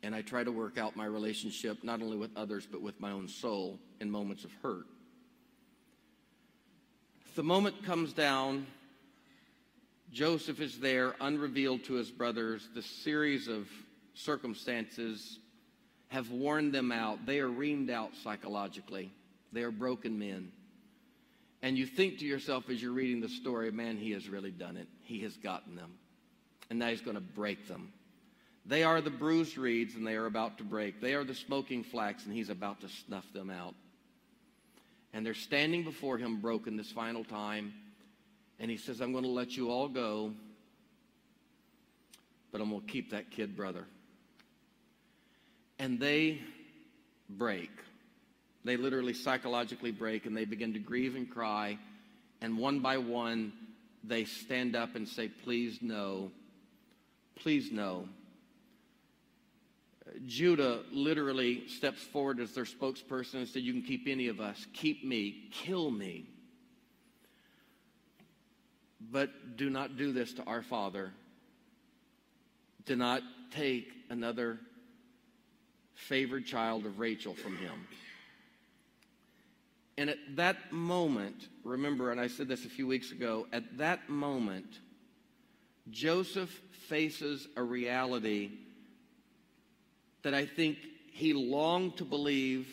and 0.03 0.13
I 0.13 0.23
try 0.23 0.43
to 0.43 0.51
work 0.51 0.77
out 0.77 0.97
my 0.97 1.05
relationship 1.05 1.81
not 1.81 2.01
only 2.01 2.17
with 2.17 2.35
others, 2.35 2.67
but 2.69 2.81
with 2.81 2.99
my 2.99 3.11
own 3.11 3.29
soul 3.29 3.79
in 4.01 4.11
moments 4.11 4.43
of 4.43 4.51
hurt. 4.61 4.85
The 7.35 7.43
moment 7.43 7.85
comes 7.85 8.11
down, 8.11 8.67
Joseph 10.11 10.59
is 10.59 10.79
there, 10.79 11.15
unrevealed 11.21 11.85
to 11.85 11.93
his 11.93 12.11
brothers. 12.11 12.67
The 12.75 12.81
series 12.81 13.47
of 13.47 13.67
circumstances 14.13 15.39
have 16.09 16.29
worn 16.29 16.71
them 16.71 16.91
out. 16.91 17.25
They 17.25 17.39
are 17.39 17.47
reamed 17.47 17.89
out 17.89 18.11
psychologically. 18.21 19.11
They 19.53 19.63
are 19.63 19.71
broken 19.71 20.19
men. 20.19 20.51
And 21.61 21.77
you 21.77 21.85
think 21.85 22.19
to 22.19 22.25
yourself 22.25 22.69
as 22.69 22.81
you're 22.81 22.91
reading 22.91 23.21
the 23.21 23.29
story, 23.29 23.71
man, 23.71 23.97
he 23.97 24.11
has 24.11 24.27
really 24.27 24.51
done 24.51 24.75
it. 24.75 24.87
He 25.03 25.19
has 25.21 25.37
gotten 25.37 25.75
them. 25.75 25.93
And 26.69 26.79
now 26.79 26.89
he's 26.89 27.01
going 27.01 27.15
to 27.15 27.21
break 27.21 27.67
them. 27.67 27.93
They 28.65 28.83
are 28.83 29.01
the 29.01 29.09
bruised 29.09 29.57
reeds 29.57 29.95
and 29.95 30.05
they 30.05 30.15
are 30.15 30.25
about 30.25 30.57
to 30.57 30.63
break. 30.63 30.99
They 31.01 31.13
are 31.13 31.23
the 31.23 31.35
smoking 31.35 31.83
flax 31.83 32.25
and 32.25 32.33
he's 32.33 32.49
about 32.49 32.81
to 32.81 32.89
snuff 32.89 33.25
them 33.33 33.49
out. 33.49 33.75
And 35.13 35.25
they're 35.25 35.33
standing 35.33 35.83
before 35.83 36.17
him 36.17 36.41
broken 36.41 36.77
this 36.77 36.91
final 36.91 37.23
time. 37.23 37.73
And 38.61 38.69
he 38.69 38.77
says, 38.77 39.01
I'm 39.01 39.11
going 39.11 39.23
to 39.23 39.29
let 39.29 39.57
you 39.57 39.71
all 39.71 39.87
go, 39.87 40.31
but 42.51 42.61
I'm 42.61 42.69
going 42.69 42.81
to 42.81 42.87
keep 42.87 43.09
that 43.09 43.31
kid 43.31 43.57
brother. 43.57 43.85
And 45.79 45.99
they 45.99 46.39
break. 47.27 47.71
They 48.63 48.77
literally 48.77 49.15
psychologically 49.15 49.89
break 49.89 50.27
and 50.27 50.37
they 50.37 50.45
begin 50.45 50.73
to 50.73 50.79
grieve 50.79 51.15
and 51.15 51.27
cry. 51.27 51.79
And 52.39 52.55
one 52.59 52.81
by 52.81 52.99
one, 52.99 53.51
they 54.03 54.25
stand 54.25 54.75
up 54.75 54.95
and 54.95 55.07
say, 55.07 55.27
Please 55.27 55.79
no. 55.81 56.29
Please 57.35 57.71
no. 57.71 58.07
Judah 60.27 60.81
literally 60.91 61.67
steps 61.67 62.03
forward 62.03 62.39
as 62.39 62.51
their 62.51 62.65
spokesperson 62.65 63.35
and 63.35 63.47
said, 63.47 63.63
You 63.63 63.73
can 63.73 63.81
keep 63.81 64.07
any 64.07 64.27
of 64.27 64.39
us. 64.39 64.67
Keep 64.73 65.03
me. 65.03 65.49
Kill 65.51 65.89
me. 65.89 66.27
But 69.11 69.57
do 69.57 69.69
not 69.69 69.97
do 69.97 70.13
this 70.13 70.33
to 70.33 70.43
our 70.43 70.61
father. 70.61 71.11
Do 72.85 72.95
not 72.95 73.21
take 73.53 73.91
another 74.09 74.59
favored 75.95 76.45
child 76.45 76.85
of 76.85 76.99
Rachel 76.99 77.33
from 77.33 77.57
him. 77.57 77.87
And 79.97 80.09
at 80.09 80.17
that 80.37 80.71
moment, 80.71 81.49
remember, 81.63 82.11
and 82.11 82.19
I 82.19 82.27
said 82.27 82.47
this 82.47 82.65
a 82.65 82.69
few 82.69 82.87
weeks 82.87 83.11
ago, 83.11 83.47
at 83.51 83.77
that 83.77 84.09
moment, 84.09 84.79
Joseph 85.91 86.49
faces 86.87 87.47
a 87.55 87.63
reality 87.63 88.51
that 90.23 90.33
I 90.33 90.45
think 90.45 90.77
he 91.11 91.33
longed 91.33 91.97
to 91.97 92.05
believe, 92.05 92.67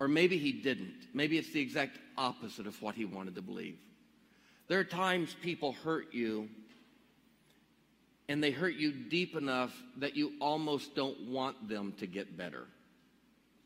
or 0.00 0.08
maybe 0.08 0.38
he 0.38 0.52
didn't. 0.52 1.06
Maybe 1.14 1.38
it's 1.38 1.52
the 1.52 1.60
exact 1.60 1.98
opposite 2.18 2.66
of 2.66 2.80
what 2.82 2.94
he 2.94 3.04
wanted 3.04 3.36
to 3.36 3.42
believe. 3.42 3.78
There 4.68 4.80
are 4.80 4.84
times 4.84 5.34
people 5.42 5.72
hurt 5.84 6.12
you, 6.12 6.48
and 8.28 8.42
they 8.42 8.50
hurt 8.50 8.74
you 8.74 8.92
deep 8.92 9.36
enough 9.36 9.72
that 9.98 10.16
you 10.16 10.32
almost 10.40 10.94
don't 10.94 11.28
want 11.28 11.68
them 11.68 11.92
to 11.98 12.06
get 12.06 12.36
better. 12.36 12.64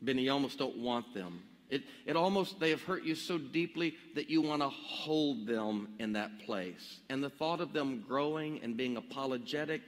Benny, 0.01 0.23
you 0.23 0.31
almost 0.31 0.57
don't 0.57 0.77
want 0.77 1.13
them. 1.13 1.41
It, 1.69 1.83
it 2.05 2.15
almost, 2.15 2.59
they 2.59 2.69
have 2.71 2.83
hurt 2.83 3.03
you 3.03 3.15
so 3.15 3.37
deeply 3.37 3.95
that 4.15 4.29
you 4.29 4.41
want 4.41 4.61
to 4.61 4.69
hold 4.69 5.47
them 5.47 5.87
in 5.99 6.13
that 6.13 6.39
place. 6.45 6.99
And 7.09 7.23
the 7.23 7.29
thought 7.29 7.61
of 7.61 7.71
them 7.71 8.03
growing 8.07 8.59
and 8.61 8.75
being 8.75 8.97
apologetic 8.97 9.81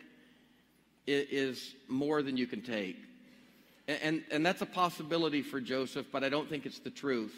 is 1.06 1.76
more 1.90 2.24
than 2.24 2.38
you 2.38 2.48
can 2.48 2.62
take. 2.62 2.96
And, 3.88 4.00
and, 4.02 4.24
and 4.32 4.46
that's 4.46 4.62
a 4.62 4.66
possibility 4.66 5.42
for 5.42 5.60
Joseph, 5.60 6.06
but 6.12 6.24
I 6.24 6.30
don't 6.30 6.50
think 6.50 6.66
it's 6.66 6.80
the 6.80 6.90
truth. 6.90 7.36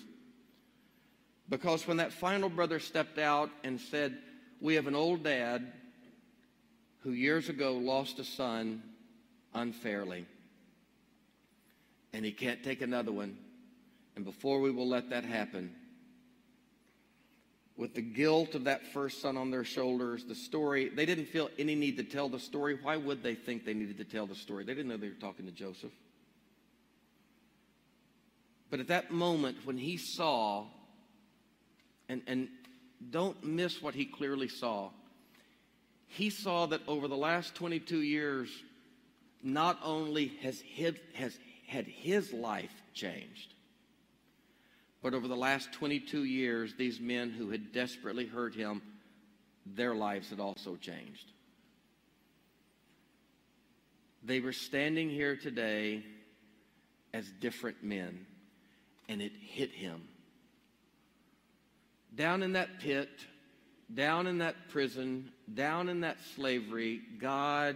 Because 1.49 1.87
when 1.87 1.97
that 1.97 2.11
final 2.11 2.49
brother 2.49 2.79
stepped 2.79 3.19
out 3.19 3.49
and 3.63 3.79
said, 3.79 4.17
We 4.59 4.75
have 4.75 4.87
an 4.87 4.95
old 4.95 5.23
dad 5.23 5.71
who 7.01 7.11
years 7.11 7.49
ago 7.49 7.73
lost 7.73 8.17
a 8.19 8.23
son 8.23 8.81
unfairly, 9.53 10.25
and 12.13 12.25
he 12.25 12.31
can't 12.31 12.63
take 12.63 12.81
another 12.81 13.11
one. 13.11 13.37
And 14.15 14.25
before 14.25 14.59
we 14.59 14.71
will 14.71 14.87
let 14.87 15.09
that 15.09 15.23
happen, 15.23 15.75
with 17.77 17.93
the 17.93 18.01
guilt 18.01 18.55
of 18.55 18.63
that 18.63 18.87
first 18.87 19.21
son 19.21 19.35
on 19.35 19.51
their 19.51 19.65
shoulders, 19.65 20.23
the 20.23 20.35
story, 20.35 20.89
they 20.89 21.05
didn't 21.05 21.25
feel 21.25 21.49
any 21.59 21.75
need 21.75 21.97
to 21.97 22.03
tell 22.03 22.29
the 22.29 22.39
story. 22.39 22.79
Why 22.81 22.95
would 22.95 23.21
they 23.21 23.35
think 23.35 23.65
they 23.65 23.73
needed 23.73 23.97
to 23.97 24.05
tell 24.05 24.25
the 24.25 24.35
story? 24.35 24.63
They 24.63 24.73
didn't 24.73 24.87
know 24.87 24.97
they 24.97 25.09
were 25.09 25.15
talking 25.15 25.45
to 25.45 25.51
Joseph. 25.51 25.91
But 28.69 28.79
at 28.79 28.87
that 28.87 29.11
moment, 29.11 29.57
when 29.65 29.77
he 29.77 29.97
saw 29.97 30.67
and, 32.09 32.21
and 32.27 32.47
don't 33.09 33.43
miss 33.43 33.81
what 33.81 33.95
he 33.95 34.05
clearly 34.05 34.47
saw. 34.47 34.89
He 36.07 36.29
saw 36.29 36.65
that 36.67 36.81
over 36.87 37.07
the 37.07 37.17
last 37.17 37.55
22 37.55 38.01
years, 38.01 38.49
not 39.43 39.79
only 39.83 40.27
has, 40.41 40.61
his, 40.61 40.95
has 41.13 41.37
had 41.67 41.85
his 41.85 42.31
life 42.33 42.71
changed, 42.93 43.53
but 45.01 45.13
over 45.13 45.27
the 45.27 45.35
last 45.35 45.71
22 45.73 46.23
years, 46.23 46.73
these 46.77 46.99
men 46.99 47.29
who 47.29 47.49
had 47.49 47.71
desperately 47.71 48.25
hurt 48.25 48.55
him, 48.55 48.81
their 49.65 49.93
lives 49.93 50.29
had 50.29 50.39
also 50.39 50.75
changed. 50.75 51.31
They 54.23 54.39
were 54.39 54.53
standing 54.53 55.09
here 55.09 55.35
today 55.35 56.03
as 57.13 57.29
different 57.39 57.83
men, 57.83 58.25
and 59.07 59.21
it 59.21 59.33
hit 59.39 59.71
him 59.71 60.01
down 62.15 62.43
in 62.43 62.53
that 62.53 62.79
pit, 62.79 63.09
down 63.93 64.27
in 64.27 64.39
that 64.39 64.55
prison, 64.69 65.31
down 65.53 65.89
in 65.89 66.01
that 66.01 66.17
slavery, 66.35 67.01
God 67.19 67.75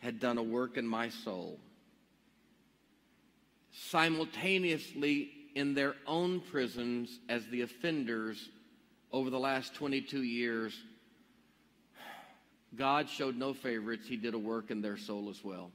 had 0.00 0.20
done 0.20 0.38
a 0.38 0.42
work 0.42 0.76
in 0.76 0.86
my 0.86 1.08
soul. 1.08 1.58
Simultaneously, 3.72 5.30
in 5.54 5.74
their 5.74 5.94
own 6.06 6.40
prisons, 6.40 7.18
as 7.28 7.46
the 7.46 7.62
offenders 7.62 8.48
over 9.12 9.30
the 9.30 9.38
last 9.38 9.74
22 9.74 10.22
years, 10.22 10.78
God 12.74 13.08
showed 13.08 13.36
no 13.36 13.54
favorites. 13.54 14.06
He 14.06 14.16
did 14.16 14.34
a 14.34 14.38
work 14.38 14.70
in 14.70 14.82
their 14.82 14.96
soul 14.96 15.30
as 15.30 15.42
well. 15.42 15.70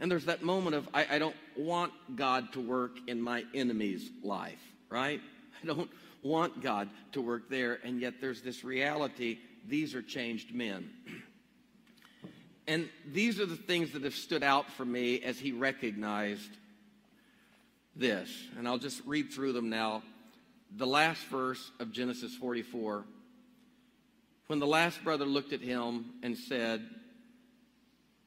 And 0.00 0.10
there's 0.10 0.24
that 0.24 0.42
moment 0.42 0.74
of, 0.74 0.88
I, 0.94 1.06
I 1.16 1.18
don't 1.18 1.36
want 1.56 1.92
God 2.16 2.52
to 2.54 2.60
work 2.60 2.96
in 3.06 3.20
my 3.20 3.44
enemy's 3.54 4.10
life, 4.22 4.62
right? 4.88 5.20
I 5.62 5.66
don't 5.66 5.90
want 6.22 6.62
God 6.62 6.88
to 7.12 7.20
work 7.20 7.48
there. 7.48 7.78
And 7.84 8.00
yet 8.00 8.14
there's 8.20 8.42
this 8.42 8.64
reality 8.64 9.38
these 9.66 9.94
are 9.94 10.02
changed 10.02 10.54
men. 10.54 10.90
And 12.66 12.88
these 13.06 13.40
are 13.40 13.46
the 13.46 13.56
things 13.56 13.92
that 13.92 14.04
have 14.04 14.14
stood 14.14 14.42
out 14.42 14.70
for 14.70 14.84
me 14.84 15.22
as 15.22 15.38
he 15.38 15.52
recognized 15.52 16.50
this. 17.96 18.30
And 18.56 18.66
I'll 18.66 18.78
just 18.78 19.02
read 19.04 19.32
through 19.32 19.52
them 19.52 19.70
now. 19.70 20.02
The 20.76 20.86
last 20.86 21.24
verse 21.24 21.70
of 21.80 21.90
Genesis 21.92 22.34
44. 22.36 23.04
When 24.46 24.58
the 24.58 24.66
last 24.66 25.02
brother 25.02 25.26
looked 25.26 25.52
at 25.52 25.60
him 25.60 26.06
and 26.22 26.36
said, 26.36 26.84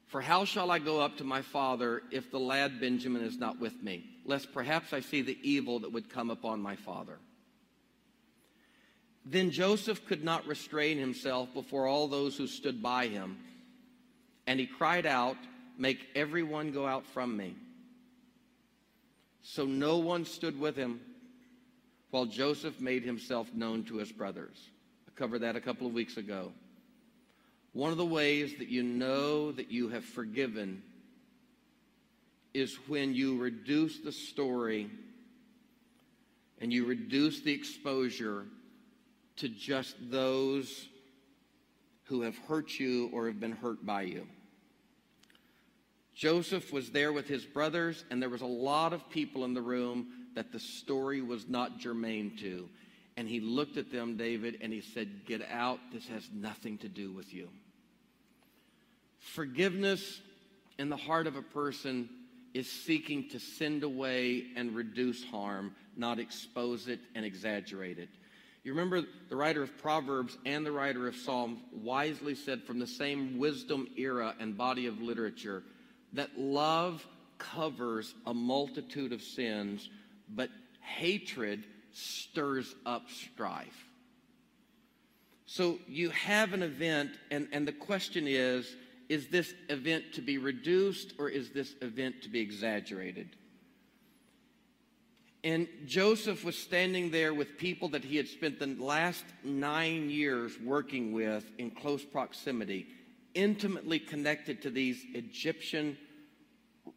For 0.06 0.20
how 0.20 0.44
shall 0.44 0.70
I 0.70 0.78
go 0.78 1.00
up 1.00 1.18
to 1.18 1.24
my 1.24 1.42
father 1.42 2.02
if 2.10 2.30
the 2.30 2.38
lad 2.38 2.80
Benjamin 2.80 3.22
is 3.22 3.38
not 3.38 3.58
with 3.58 3.82
me, 3.82 4.04
lest 4.24 4.52
perhaps 4.52 4.92
I 4.92 5.00
see 5.00 5.22
the 5.22 5.38
evil 5.42 5.80
that 5.80 5.92
would 5.92 6.10
come 6.10 6.30
upon 6.30 6.60
my 6.60 6.76
father? 6.76 7.18
Then 9.24 9.50
Joseph 9.50 10.04
could 10.06 10.22
not 10.22 10.46
restrain 10.46 10.98
himself 10.98 11.52
before 11.54 11.86
all 11.86 12.08
those 12.08 12.36
who 12.36 12.46
stood 12.46 12.82
by 12.82 13.06
him, 13.06 13.38
and 14.46 14.60
he 14.60 14.66
cried 14.66 15.06
out, 15.06 15.36
Make 15.76 16.06
everyone 16.14 16.70
go 16.70 16.86
out 16.86 17.04
from 17.06 17.36
me. 17.36 17.56
So 19.42 19.64
no 19.64 19.98
one 19.98 20.24
stood 20.24 20.58
with 20.58 20.76
him 20.76 21.00
while 22.10 22.26
Joseph 22.26 22.80
made 22.80 23.02
himself 23.02 23.52
known 23.52 23.82
to 23.84 23.96
his 23.96 24.12
brothers. 24.12 24.70
I 25.08 25.18
covered 25.18 25.40
that 25.40 25.56
a 25.56 25.60
couple 25.60 25.86
of 25.86 25.92
weeks 25.92 26.16
ago. 26.16 26.52
One 27.72 27.90
of 27.90 27.96
the 27.96 28.06
ways 28.06 28.54
that 28.58 28.68
you 28.68 28.84
know 28.84 29.50
that 29.50 29.72
you 29.72 29.88
have 29.88 30.04
forgiven 30.04 30.80
is 32.54 32.76
when 32.86 33.14
you 33.14 33.36
reduce 33.36 33.98
the 33.98 34.12
story 34.12 34.88
and 36.60 36.72
you 36.72 36.86
reduce 36.86 37.40
the 37.40 37.52
exposure 37.52 38.46
to 39.36 39.48
just 39.48 39.96
those 40.10 40.88
who 42.04 42.22
have 42.22 42.36
hurt 42.48 42.78
you 42.78 43.10
or 43.12 43.26
have 43.26 43.40
been 43.40 43.52
hurt 43.52 43.84
by 43.84 44.02
you. 44.02 44.26
Joseph 46.14 46.72
was 46.72 46.90
there 46.90 47.12
with 47.12 47.26
his 47.26 47.44
brothers, 47.44 48.04
and 48.10 48.22
there 48.22 48.28
was 48.28 48.42
a 48.42 48.46
lot 48.46 48.92
of 48.92 49.10
people 49.10 49.44
in 49.44 49.54
the 49.54 49.62
room 49.62 50.06
that 50.34 50.52
the 50.52 50.60
story 50.60 51.20
was 51.20 51.48
not 51.48 51.78
germane 51.78 52.36
to. 52.38 52.68
And 53.16 53.28
he 53.28 53.40
looked 53.40 53.76
at 53.76 53.90
them, 53.90 54.16
David, 54.16 54.58
and 54.60 54.72
he 54.72 54.80
said, 54.80 55.24
Get 55.26 55.42
out. 55.50 55.78
This 55.92 56.06
has 56.08 56.28
nothing 56.32 56.78
to 56.78 56.88
do 56.88 57.12
with 57.12 57.32
you. 57.32 57.48
Forgiveness 59.18 60.20
in 60.78 60.88
the 60.88 60.96
heart 60.96 61.26
of 61.26 61.36
a 61.36 61.42
person 61.42 62.08
is 62.52 62.70
seeking 62.70 63.28
to 63.30 63.40
send 63.40 63.82
away 63.82 64.44
and 64.56 64.74
reduce 64.74 65.24
harm, 65.24 65.74
not 65.96 66.18
expose 66.18 66.88
it 66.88 67.00
and 67.14 67.24
exaggerate 67.24 67.98
it. 67.98 68.08
You 68.64 68.72
remember 68.72 69.02
the 69.28 69.36
writer 69.36 69.62
of 69.62 69.76
Proverbs 69.76 70.38
and 70.46 70.64
the 70.64 70.72
writer 70.72 71.06
of 71.06 71.14
Psalms 71.16 71.60
wisely 71.70 72.34
said 72.34 72.62
from 72.62 72.78
the 72.78 72.86
same 72.86 73.38
wisdom 73.38 73.88
era 73.96 74.34
and 74.40 74.56
body 74.56 74.86
of 74.86 75.02
literature 75.02 75.62
that 76.14 76.38
love 76.38 77.06
covers 77.36 78.14
a 78.24 78.32
multitude 78.32 79.12
of 79.12 79.20
sins, 79.20 79.90
but 80.30 80.48
hatred 80.80 81.64
stirs 81.92 82.74
up 82.86 83.10
strife. 83.10 83.86
So 85.44 85.78
you 85.86 86.08
have 86.10 86.54
an 86.54 86.62
event, 86.62 87.10
and, 87.30 87.48
and 87.52 87.68
the 87.68 87.72
question 87.72 88.26
is 88.26 88.74
is 89.10 89.28
this 89.28 89.52
event 89.68 90.14
to 90.14 90.22
be 90.22 90.38
reduced 90.38 91.12
or 91.18 91.28
is 91.28 91.50
this 91.50 91.74
event 91.82 92.22
to 92.22 92.30
be 92.30 92.40
exaggerated? 92.40 93.28
And 95.44 95.68
Joseph 95.84 96.42
was 96.42 96.56
standing 96.56 97.10
there 97.10 97.34
with 97.34 97.58
people 97.58 97.90
that 97.90 98.02
he 98.02 98.16
had 98.16 98.26
spent 98.28 98.58
the 98.58 98.74
last 98.82 99.24
nine 99.44 100.08
years 100.08 100.58
working 100.58 101.12
with 101.12 101.44
in 101.58 101.70
close 101.70 102.02
proximity, 102.02 102.86
intimately 103.34 103.98
connected 103.98 104.62
to 104.62 104.70
these 104.70 105.04
Egyptian 105.12 105.98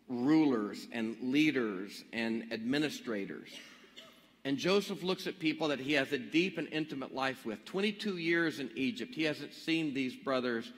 rulers 0.07 0.87
and 0.93 1.17
leaders 1.21 2.05
and 2.13 2.53
administrators. 2.53 3.49
And 4.45 4.57
Joseph 4.57 5.03
looks 5.03 5.27
at 5.27 5.39
people 5.39 5.67
that 5.67 5.79
he 5.81 5.91
has 5.93 6.13
a 6.13 6.17
deep 6.17 6.57
and 6.57 6.69
intimate 6.71 7.13
life 7.13 7.45
with. 7.45 7.65
22 7.65 8.15
years 8.15 8.61
in 8.61 8.69
Egypt. 8.75 9.13
He 9.13 9.23
hasn't 9.23 9.53
seen 9.53 9.93
these 9.93 10.15
brothers. 10.15 10.71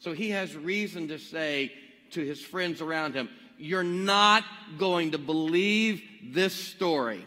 So 0.00 0.14
he 0.14 0.30
has 0.30 0.56
reason 0.56 1.06
to 1.06 1.18
say 1.20 1.70
to 2.10 2.24
his 2.24 2.40
friends 2.40 2.80
around 2.80 3.14
him, 3.14 3.28
you're 3.58 3.82
not 3.82 4.44
going 4.78 5.12
to 5.12 5.18
believe 5.18 6.02
this 6.22 6.54
story. 6.54 7.24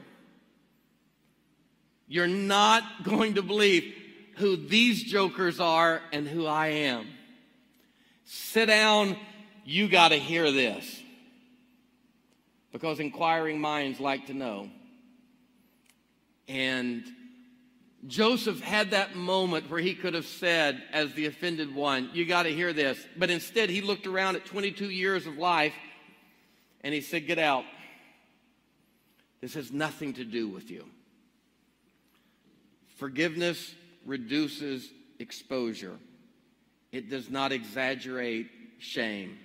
You're 2.07 2.27
not 2.27 2.83
going 3.03 3.35
to 3.35 3.41
believe 3.41 3.93
who 4.35 4.55
these 4.55 5.03
jokers 5.03 5.59
are 5.59 6.01
and 6.11 6.27
who 6.27 6.45
I 6.45 6.67
am. 6.67 7.07
Sit 8.25 8.67
down, 8.67 9.17
you 9.65 9.87
got 9.87 10.09
to 10.09 10.17
hear 10.17 10.51
this. 10.51 11.01
Because 12.71 12.99
inquiring 12.99 13.59
minds 13.59 13.99
like 13.99 14.27
to 14.27 14.33
know. 14.33 14.69
And 16.47 17.03
Joseph 18.05 18.61
had 18.61 18.91
that 18.91 19.15
moment 19.15 19.69
where 19.69 19.79
he 19.79 19.95
could 19.95 20.13
have 20.13 20.27
said, 20.27 20.81
as 20.93 21.13
the 21.13 21.25
offended 21.25 21.73
one, 21.73 22.09
You 22.13 22.25
got 22.25 22.43
to 22.43 22.53
hear 22.53 22.71
this. 22.71 22.97
But 23.17 23.29
instead, 23.29 23.69
he 23.69 23.81
looked 23.81 24.07
around 24.07 24.35
at 24.35 24.45
22 24.45 24.89
years 24.89 25.25
of 25.25 25.37
life 25.37 25.73
and 26.81 26.93
he 26.93 27.01
said, 27.01 27.27
Get 27.27 27.39
out. 27.39 27.65
This 29.41 29.53
has 29.53 29.71
nothing 29.71 30.13
to 30.13 30.23
do 30.23 30.47
with 30.47 30.71
you. 30.71 30.85
Forgiveness 32.97 33.75
reduces 34.05 34.89
exposure, 35.19 35.97
it 36.91 37.09
does 37.09 37.29
not 37.29 37.51
exaggerate 37.51 38.49
shame. 38.79 39.37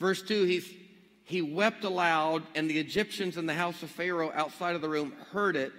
Verse 0.00 0.22
2 0.22 0.44
he's, 0.44 0.68
He 1.24 1.42
wept 1.42 1.84
aloud, 1.84 2.42
and 2.54 2.68
the 2.68 2.78
Egyptians 2.78 3.36
in 3.36 3.46
the 3.46 3.54
house 3.54 3.82
of 3.82 3.90
Pharaoh 3.90 4.32
outside 4.34 4.74
of 4.74 4.80
the 4.80 4.88
room 4.88 5.12
heard 5.30 5.56
it. 5.56 5.72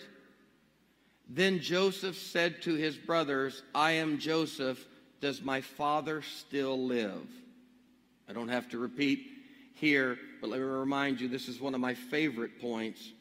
Then 1.30 1.60
Joseph 1.60 2.18
said 2.18 2.62
to 2.64 2.76
his 2.76 2.96
brothers, 2.96 3.64
I 3.74 3.94
am 3.94 4.20
Joseph. 4.20 4.86
Does 5.20 5.42
my 5.42 5.62
father 5.62 6.22
still 6.22 6.86
live? 6.86 7.26
I 8.30 8.34
don't 8.34 8.50
have 8.50 8.70
to 8.70 8.78
repeat 8.78 9.26
here, 9.76 10.18
but 10.40 10.50
let 10.50 10.60
me 10.60 10.66
remind 10.66 11.20
you 11.20 11.28
this 11.28 11.48
is 11.48 11.60
one 11.60 11.76
of 11.76 11.82
my 11.82 11.94
favorite 11.94 12.62
points. 12.62 13.12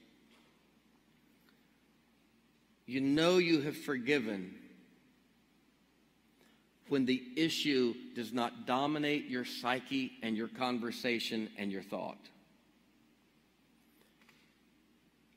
You 2.87 3.01
know 3.01 3.39
you 3.39 3.61
have 3.63 3.77
forgiven 3.77 4.55
when 6.89 7.07
the 7.07 7.23
issue 7.37 7.95
does 8.15 8.33
not 8.33 8.67
dominate 8.67 9.29
your 9.29 9.45
psyche 9.45 10.13
and 10.23 10.37
your 10.37 10.49
conversation 10.49 11.49
and 11.57 11.73
your 11.73 11.83
thought. 11.83 12.19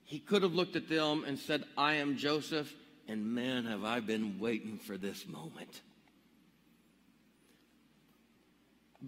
He 0.04 0.20
could 0.20 0.44
have 0.44 0.54
looked 0.54 0.76
at 0.76 0.90
them 0.90 1.24
and 1.26 1.40
said, 1.40 1.64
I 1.78 1.96
am 1.96 2.18
Joseph, 2.18 2.72
and 3.08 3.34
man, 3.34 3.66
have 3.66 3.84
I 3.84 4.02
been 4.02 4.38
waiting 4.40 4.78
for 4.78 4.98
this 4.98 5.26
moment. 5.28 5.82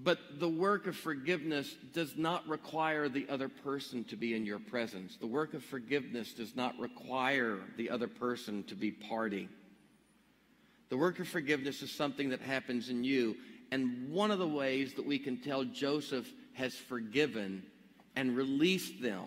But 0.03 0.39
the 0.39 0.49
work 0.49 0.85
of 0.85 0.95
forgiveness 0.95 1.73
does 1.93 2.15
not 2.17 2.47
require 2.47 3.09
the 3.09 3.27
other 3.29 3.49
person 3.49 4.03
to 4.05 4.15
be 4.15 4.35
in 4.35 4.45
your 4.45 4.59
presence. 4.59 5.17
The 5.17 5.27
work 5.27 5.53
of 5.55 5.63
forgiveness 5.63 6.33
does 6.33 6.55
not 6.55 6.77
require 6.77 7.59
the 7.77 7.89
other 7.89 8.07
person 8.07 8.63
to 8.65 8.75
be 8.75 8.91
party. 8.91 9.49
The 10.89 10.97
work 10.97 11.19
of 11.19 11.27
forgiveness 11.27 11.81
is 11.81 11.91
something 11.91 12.29
that 12.29 12.41
happens 12.41 12.89
in 12.89 13.03
you. 13.03 13.37
And 13.71 14.09
one 14.11 14.29
of 14.29 14.39
the 14.39 14.47
ways 14.47 14.93
that 14.93 15.05
we 15.05 15.17
can 15.17 15.37
tell 15.37 15.63
Joseph 15.63 16.31
has 16.53 16.75
forgiven 16.75 17.63
and 18.15 18.35
released 18.35 19.01
them. 19.01 19.25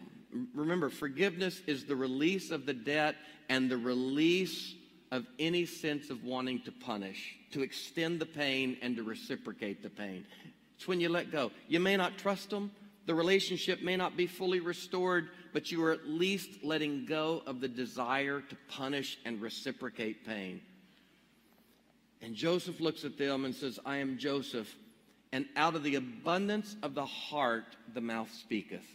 Remember, 0.54 0.88
forgiveness 0.88 1.60
is 1.66 1.84
the 1.84 1.96
release 1.96 2.52
of 2.52 2.64
the 2.64 2.74
debt 2.74 3.16
and 3.48 3.68
the 3.68 3.76
release 3.76 4.74
of 5.10 5.26
any 5.40 5.66
sense 5.66 6.10
of 6.10 6.22
wanting 6.22 6.62
to 6.62 6.70
punish, 6.70 7.36
to 7.50 7.62
extend 7.62 8.20
the 8.20 8.26
pain 8.26 8.76
and 8.80 8.94
to 8.96 9.02
reciprocate 9.02 9.82
the 9.82 9.90
pain. 9.90 10.24
It's 10.80 10.88
when 10.88 10.98
you 10.98 11.10
let 11.10 11.30
go. 11.30 11.50
You 11.68 11.78
may 11.78 11.98
not 11.98 12.16
trust 12.16 12.48
them. 12.48 12.70
The 13.04 13.14
relationship 13.14 13.82
may 13.82 13.98
not 13.98 14.16
be 14.16 14.26
fully 14.26 14.60
restored, 14.60 15.28
but 15.52 15.70
you 15.70 15.84
are 15.84 15.92
at 15.92 16.08
least 16.08 16.64
letting 16.64 17.04
go 17.04 17.42
of 17.46 17.60
the 17.60 17.68
desire 17.68 18.40
to 18.40 18.56
punish 18.66 19.18
and 19.26 19.42
reciprocate 19.42 20.24
pain. 20.24 20.62
And 22.22 22.34
Joseph 22.34 22.80
looks 22.80 23.04
at 23.04 23.18
them 23.18 23.44
and 23.44 23.54
says, 23.54 23.78
I 23.84 23.98
am 23.98 24.16
Joseph, 24.16 24.74
and 25.32 25.44
out 25.54 25.74
of 25.74 25.82
the 25.82 25.96
abundance 25.96 26.74
of 26.82 26.94
the 26.94 27.04
heart 27.04 27.76
the 27.92 28.00
mouth 28.00 28.32
speaketh. 28.32 28.86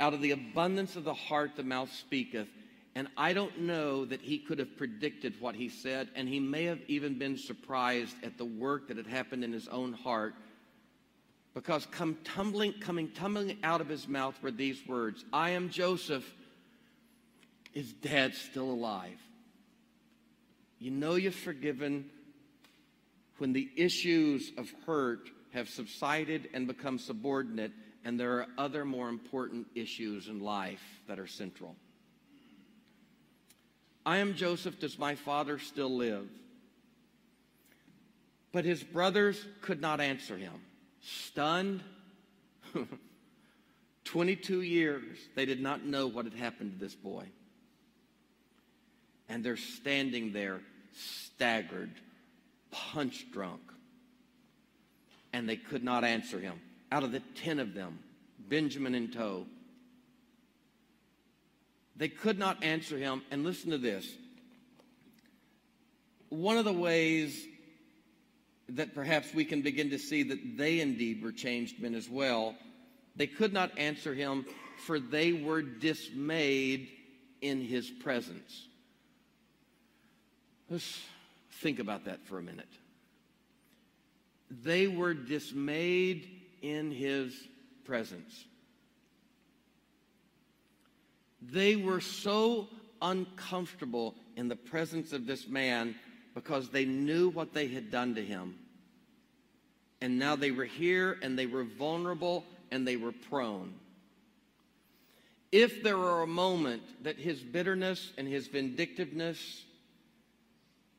Out 0.00 0.14
of 0.14 0.22
the 0.22 0.30
abundance 0.30 0.96
of 0.96 1.04
the 1.04 1.12
heart 1.12 1.56
the 1.56 1.62
mouth 1.62 1.92
speaketh. 1.92 2.48
And 2.96 3.08
I 3.14 3.34
don't 3.34 3.60
know 3.60 4.06
that 4.06 4.22
he 4.22 4.38
could 4.38 4.58
have 4.58 4.74
predicted 4.78 5.38
what 5.38 5.54
he 5.54 5.68
said, 5.68 6.08
and 6.14 6.26
he 6.26 6.40
may 6.40 6.64
have 6.64 6.80
even 6.88 7.18
been 7.18 7.36
surprised 7.36 8.16
at 8.22 8.38
the 8.38 8.44
work 8.46 8.88
that 8.88 8.96
had 8.96 9.06
happened 9.06 9.44
in 9.44 9.52
his 9.52 9.68
own 9.68 9.92
heart. 9.92 10.34
Because 11.52 11.84
come 11.84 12.16
tumbling, 12.24 12.72
coming 12.80 13.10
tumbling 13.10 13.58
out 13.62 13.82
of 13.82 13.88
his 13.90 14.08
mouth 14.08 14.34
were 14.42 14.50
these 14.50 14.80
words 14.88 15.26
I 15.30 15.50
am 15.50 15.68
Joseph. 15.68 16.24
Is 17.74 17.92
dad 17.92 18.34
still 18.34 18.70
alive? 18.70 19.20
You 20.78 20.90
know 20.90 21.16
you're 21.16 21.32
forgiven 21.32 22.08
when 23.36 23.52
the 23.52 23.68
issues 23.76 24.52
of 24.56 24.72
hurt 24.86 25.28
have 25.52 25.68
subsided 25.68 26.48
and 26.54 26.66
become 26.66 26.98
subordinate, 26.98 27.72
and 28.06 28.18
there 28.18 28.38
are 28.38 28.46
other 28.56 28.86
more 28.86 29.10
important 29.10 29.66
issues 29.74 30.28
in 30.28 30.40
life 30.40 30.82
that 31.08 31.18
are 31.18 31.26
central. 31.26 31.76
I 34.06 34.18
am 34.18 34.36
Joseph. 34.36 34.78
Does 34.78 35.00
my 35.00 35.16
father 35.16 35.58
still 35.58 35.94
live? 35.94 36.28
But 38.52 38.64
his 38.64 38.82
brothers 38.82 39.44
could 39.60 39.80
not 39.80 40.00
answer 40.00 40.38
him. 40.38 40.54
Stunned, 41.02 41.82
22 44.04 44.62
years, 44.62 45.18
they 45.34 45.44
did 45.44 45.60
not 45.60 45.84
know 45.84 46.06
what 46.06 46.24
had 46.24 46.34
happened 46.34 46.74
to 46.74 46.78
this 46.78 46.94
boy. 46.94 47.24
And 49.28 49.42
they're 49.42 49.56
standing 49.56 50.32
there, 50.32 50.60
staggered, 50.92 51.90
punch 52.70 53.26
drunk. 53.32 53.60
And 55.32 55.48
they 55.48 55.56
could 55.56 55.82
not 55.82 56.04
answer 56.04 56.38
him. 56.38 56.60
Out 56.92 57.02
of 57.02 57.10
the 57.10 57.20
10 57.34 57.58
of 57.58 57.74
them, 57.74 57.98
Benjamin 58.48 58.94
in 58.94 59.10
tow, 59.10 59.46
they 61.96 62.08
could 62.08 62.38
not 62.38 62.62
answer 62.62 62.98
him. 62.98 63.22
And 63.30 63.44
listen 63.44 63.70
to 63.70 63.78
this. 63.78 64.06
One 66.28 66.58
of 66.58 66.64
the 66.64 66.72
ways 66.72 67.46
that 68.70 68.94
perhaps 68.94 69.32
we 69.32 69.44
can 69.44 69.62
begin 69.62 69.90
to 69.90 69.98
see 69.98 70.24
that 70.24 70.56
they 70.56 70.80
indeed 70.80 71.22
were 71.22 71.32
changed 71.32 71.80
men 71.80 71.94
as 71.94 72.08
well, 72.08 72.56
they 73.14 73.26
could 73.26 73.52
not 73.52 73.78
answer 73.78 74.12
him, 74.12 74.44
for 74.84 74.98
they 74.98 75.32
were 75.32 75.62
dismayed 75.62 76.88
in 77.40 77.60
his 77.60 77.88
presence. 77.88 78.66
Let's 80.68 81.00
think 81.50 81.78
about 81.78 82.06
that 82.06 82.26
for 82.26 82.38
a 82.38 82.42
minute. 82.42 82.68
They 84.50 84.88
were 84.88 85.14
dismayed 85.14 86.28
in 86.60 86.90
his 86.90 87.34
presence. 87.84 88.44
They 91.40 91.76
were 91.76 92.00
so 92.00 92.68
uncomfortable 93.00 94.14
in 94.36 94.48
the 94.48 94.56
presence 94.56 95.12
of 95.12 95.26
this 95.26 95.46
man 95.46 95.94
because 96.34 96.70
they 96.70 96.84
knew 96.84 97.28
what 97.28 97.52
they 97.52 97.68
had 97.68 97.90
done 97.90 98.14
to 98.14 98.24
him. 98.24 98.58
And 100.00 100.18
now 100.18 100.36
they 100.36 100.50
were 100.50 100.64
here 100.64 101.18
and 101.22 101.38
they 101.38 101.46
were 101.46 101.64
vulnerable 101.64 102.44
and 102.70 102.86
they 102.86 102.96
were 102.96 103.12
prone. 103.12 103.74
If 105.52 105.82
there 105.82 105.96
were 105.96 106.22
a 106.22 106.26
moment 106.26 106.82
that 107.04 107.16
his 107.16 107.40
bitterness 107.40 108.12
and 108.18 108.28
his 108.28 108.48
vindictiveness, 108.48 109.64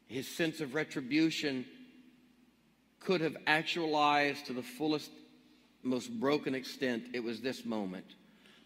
his 0.07 0.27
sense 0.27 0.61
of 0.61 0.73
retribution 0.73 1.65
could 2.99 3.21
have 3.21 3.37
actualized 3.45 4.47
to 4.47 4.53
the 4.53 4.63
fullest, 4.63 5.11
most 5.83 6.09
broken 6.19 6.55
extent, 6.55 7.03
it 7.13 7.23
was 7.23 7.41
this 7.41 7.65
moment 7.65 8.05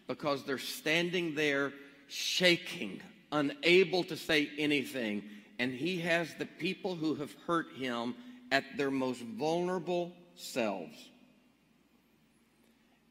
because 0.06 0.44
they're 0.44 0.58
standing 0.58 1.34
there 1.34 1.72
shaking, 2.08 3.00
unable 3.30 4.04
to 4.04 4.16
say 4.16 4.50
anything. 4.58 5.22
And 5.58 5.72
he 5.72 5.98
has 6.00 6.34
the 6.34 6.46
people 6.46 6.94
who 6.94 7.14
have 7.16 7.34
hurt 7.46 7.72
him 7.76 8.14
at 8.50 8.64
their 8.76 8.90
most 8.90 9.20
vulnerable 9.22 10.12
selves. 10.34 11.10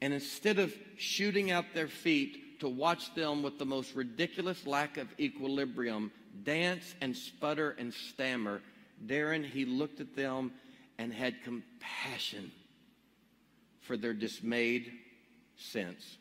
And 0.02 0.14
instead 0.14 0.60
of 0.60 0.74
shooting 0.98 1.52
out 1.52 1.66
their 1.74 1.88
feet 1.88 2.60
to 2.60 2.68
watch 2.68 3.14
them 3.16 3.44
with 3.44 3.58
the 3.58 3.66
most 3.66 3.96
ridiculous 3.96 4.66
lack 4.68 4.98
of 4.98 5.08
equilibrium 5.20 6.12
dance 6.44 6.96
and 7.02 7.16
sputter 7.16 7.76
and 7.78 7.94
stammer, 7.94 8.62
Darren, 9.06 9.44
he 9.44 9.66
looked 9.66 10.00
at 10.00 10.16
them 10.16 10.52
and 10.98 11.14
had 11.14 11.44
compassion 11.44 12.52
for 13.82 13.98
their 13.98 14.14
dismayed 14.14 14.92
sense 15.58 16.18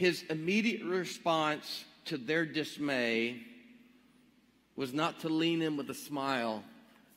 his 0.00 0.24
immediate 0.30 0.82
response 0.82 1.84
to 2.06 2.16
their 2.16 2.46
dismay 2.46 3.38
was 4.74 4.94
not 4.94 5.20
to 5.20 5.28
lean 5.28 5.60
in 5.60 5.76
with 5.76 5.90
a 5.90 5.94
smile 5.94 6.64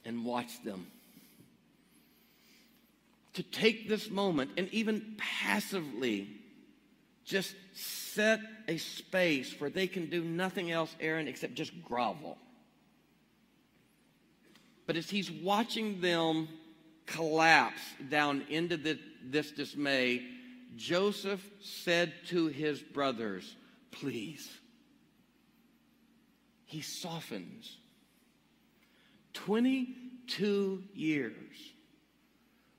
and 0.03 0.25
watch 0.25 0.61
them. 0.65 0.85
To 3.35 3.43
take 3.43 3.87
this 3.87 4.09
moment 4.09 4.51
and 4.57 4.67
even 4.73 5.15
passively 5.17 6.27
just 7.23 7.55
set 7.71 8.41
a 8.67 8.75
space 8.75 9.55
where 9.61 9.69
they 9.69 9.87
can 9.87 10.09
do 10.09 10.21
nothing 10.21 10.69
else, 10.69 10.93
Aaron, 10.99 11.29
except 11.29 11.53
just 11.53 11.71
grovel. 11.85 12.37
But 14.87 14.97
as 14.97 15.09
he's 15.09 15.31
watching 15.31 16.01
them 16.01 16.49
collapse 17.05 17.81
down 18.09 18.43
into 18.49 18.75
the, 18.75 18.99
this 19.23 19.51
dismay, 19.51 20.21
Joseph 20.75 21.43
said 21.61 22.13
to 22.27 22.47
his 22.47 22.81
brothers, 22.81 23.55
Please. 23.91 24.49
He 26.65 26.81
softens. 26.81 27.77
22 29.33 30.83
years, 30.93 31.57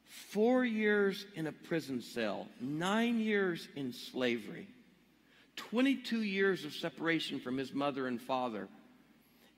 four 0.04 0.64
years 0.64 1.26
in 1.34 1.46
a 1.46 1.52
prison 1.52 2.00
cell, 2.00 2.48
nine 2.60 3.20
years 3.20 3.68
in 3.76 3.92
slavery, 3.92 4.68
22 5.56 6.22
years 6.22 6.64
of 6.64 6.72
separation 6.72 7.38
from 7.38 7.56
his 7.56 7.72
mother 7.72 8.06
and 8.06 8.20
father. 8.20 8.68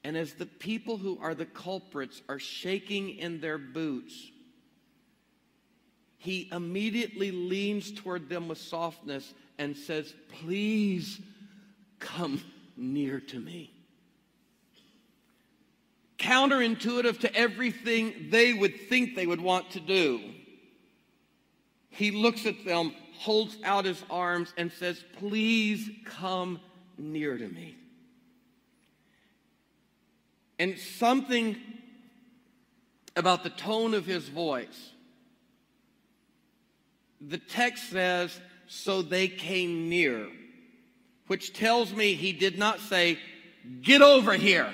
And 0.04 0.16
as 0.16 0.34
the 0.34 0.46
people 0.46 0.98
who 0.98 1.18
are 1.20 1.34
the 1.34 1.46
culprits 1.46 2.22
are 2.28 2.38
shaking 2.38 3.10
in 3.16 3.40
their 3.40 3.58
boots, 3.58 4.30
he 6.26 6.48
immediately 6.50 7.30
leans 7.30 7.92
toward 7.92 8.28
them 8.28 8.48
with 8.48 8.58
softness 8.58 9.32
and 9.58 9.76
says, 9.76 10.12
Please 10.40 11.20
come 12.00 12.42
near 12.76 13.20
to 13.20 13.38
me. 13.38 13.70
Counterintuitive 16.18 17.20
to 17.20 17.32
everything 17.32 18.26
they 18.30 18.52
would 18.52 18.88
think 18.88 19.14
they 19.14 19.28
would 19.28 19.40
want 19.40 19.70
to 19.70 19.80
do. 19.80 20.20
He 21.90 22.10
looks 22.10 22.44
at 22.44 22.64
them, 22.64 22.92
holds 23.12 23.56
out 23.62 23.84
his 23.84 24.02
arms, 24.10 24.52
and 24.56 24.72
says, 24.72 25.04
Please 25.18 25.88
come 26.06 26.58
near 26.98 27.38
to 27.38 27.48
me. 27.48 27.76
And 30.58 30.76
something 30.76 31.56
about 33.14 33.44
the 33.44 33.50
tone 33.50 33.94
of 33.94 34.06
his 34.06 34.28
voice 34.28 34.90
the 37.20 37.38
text 37.38 37.90
says, 37.90 38.38
so 38.66 39.02
they 39.02 39.28
came 39.28 39.88
near, 39.88 40.26
which 41.26 41.52
tells 41.52 41.92
me 41.92 42.14
he 42.14 42.32
did 42.32 42.58
not 42.58 42.80
say, 42.80 43.18
get 43.82 44.02
over 44.02 44.34
here. 44.34 44.72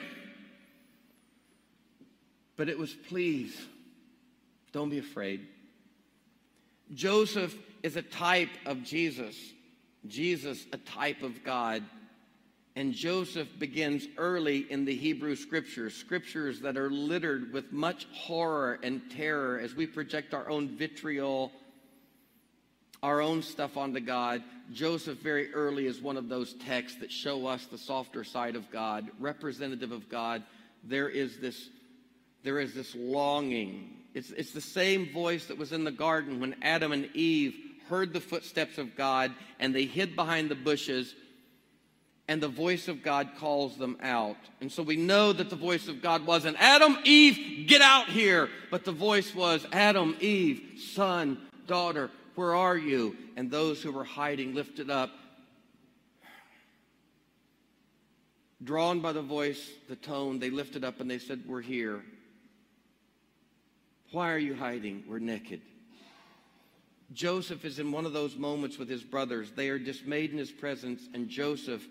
But 2.56 2.68
it 2.68 2.78
was, 2.78 2.92
please, 2.92 3.56
don't 4.72 4.90
be 4.90 4.98
afraid. 4.98 5.46
Joseph 6.94 7.56
is 7.82 7.96
a 7.96 8.02
type 8.02 8.50
of 8.66 8.82
Jesus, 8.82 9.36
Jesus, 10.06 10.66
a 10.72 10.78
type 10.78 11.22
of 11.22 11.42
God. 11.44 11.82
And 12.74 12.94
Joseph 12.94 13.48
begins 13.58 14.06
early 14.16 14.70
in 14.70 14.84
the 14.84 14.94
Hebrew 14.94 15.36
scriptures, 15.36 15.94
scriptures 15.94 16.60
that 16.60 16.78
are 16.78 16.90
littered 16.90 17.52
with 17.52 17.72
much 17.72 18.06
horror 18.12 18.78
and 18.82 19.02
terror 19.10 19.58
as 19.58 19.74
we 19.74 19.86
project 19.86 20.32
our 20.32 20.48
own 20.48 20.68
vitriol 20.68 21.52
our 23.02 23.20
own 23.20 23.42
stuff 23.42 23.76
onto 23.76 24.00
God. 24.00 24.42
Joseph, 24.72 25.18
very 25.18 25.52
early, 25.52 25.86
is 25.86 26.00
one 26.00 26.16
of 26.16 26.28
those 26.28 26.54
texts 26.54 27.00
that 27.00 27.10
show 27.10 27.46
us 27.46 27.66
the 27.66 27.78
softer 27.78 28.22
side 28.22 28.54
of 28.54 28.70
God, 28.70 29.08
representative 29.18 29.90
of 29.90 30.08
God. 30.08 30.42
There 30.84 31.08
is 31.08 31.38
this, 31.38 31.68
there 32.44 32.60
is 32.60 32.74
this 32.74 32.94
longing. 32.94 33.96
It's, 34.14 34.30
it's 34.30 34.52
the 34.52 34.60
same 34.60 35.12
voice 35.12 35.46
that 35.46 35.58
was 35.58 35.72
in 35.72 35.84
the 35.84 35.90
garden 35.90 36.38
when 36.38 36.54
Adam 36.62 36.92
and 36.92 37.08
Eve 37.14 37.54
heard 37.88 38.12
the 38.12 38.20
footsteps 38.20 38.78
of 38.78 38.94
God 38.96 39.32
and 39.58 39.74
they 39.74 39.84
hid 39.84 40.14
behind 40.14 40.48
the 40.48 40.54
bushes 40.54 41.14
and 42.28 42.40
the 42.40 42.48
voice 42.48 42.86
of 42.86 43.02
God 43.02 43.30
calls 43.38 43.76
them 43.76 43.98
out. 44.00 44.36
And 44.60 44.70
so 44.70 44.82
we 44.82 44.96
know 44.96 45.32
that 45.32 45.50
the 45.50 45.56
voice 45.56 45.88
of 45.88 46.00
God 46.00 46.24
wasn't 46.24 46.56
Adam, 46.60 46.96
Eve, 47.04 47.66
get 47.66 47.80
out 47.82 48.08
here. 48.08 48.48
But 48.70 48.84
the 48.84 48.92
voice 48.92 49.34
was 49.34 49.66
Adam, 49.72 50.16
Eve, 50.20 50.80
son, 50.94 51.38
daughter, 51.66 52.10
where 52.34 52.54
are 52.54 52.76
you? 52.76 53.16
And 53.36 53.50
those 53.50 53.82
who 53.82 53.92
were 53.92 54.04
hiding 54.04 54.54
lifted 54.54 54.90
up. 54.90 55.10
Drawn 58.62 59.00
by 59.00 59.12
the 59.12 59.22
voice, 59.22 59.70
the 59.88 59.96
tone, 59.96 60.38
they 60.38 60.50
lifted 60.50 60.84
up 60.84 61.00
and 61.00 61.10
they 61.10 61.18
said, 61.18 61.42
We're 61.46 61.62
here. 61.62 62.02
Why 64.12 64.30
are 64.32 64.38
you 64.38 64.54
hiding? 64.54 65.04
We're 65.08 65.18
naked. 65.18 65.62
Joseph 67.12 67.64
is 67.64 67.78
in 67.78 67.92
one 67.92 68.06
of 68.06 68.12
those 68.12 68.36
moments 68.36 68.78
with 68.78 68.88
his 68.88 69.02
brothers. 69.02 69.52
They 69.52 69.68
are 69.68 69.78
dismayed 69.78 70.32
in 70.32 70.38
his 70.38 70.52
presence, 70.52 71.08
and 71.12 71.28
Joseph 71.28 71.86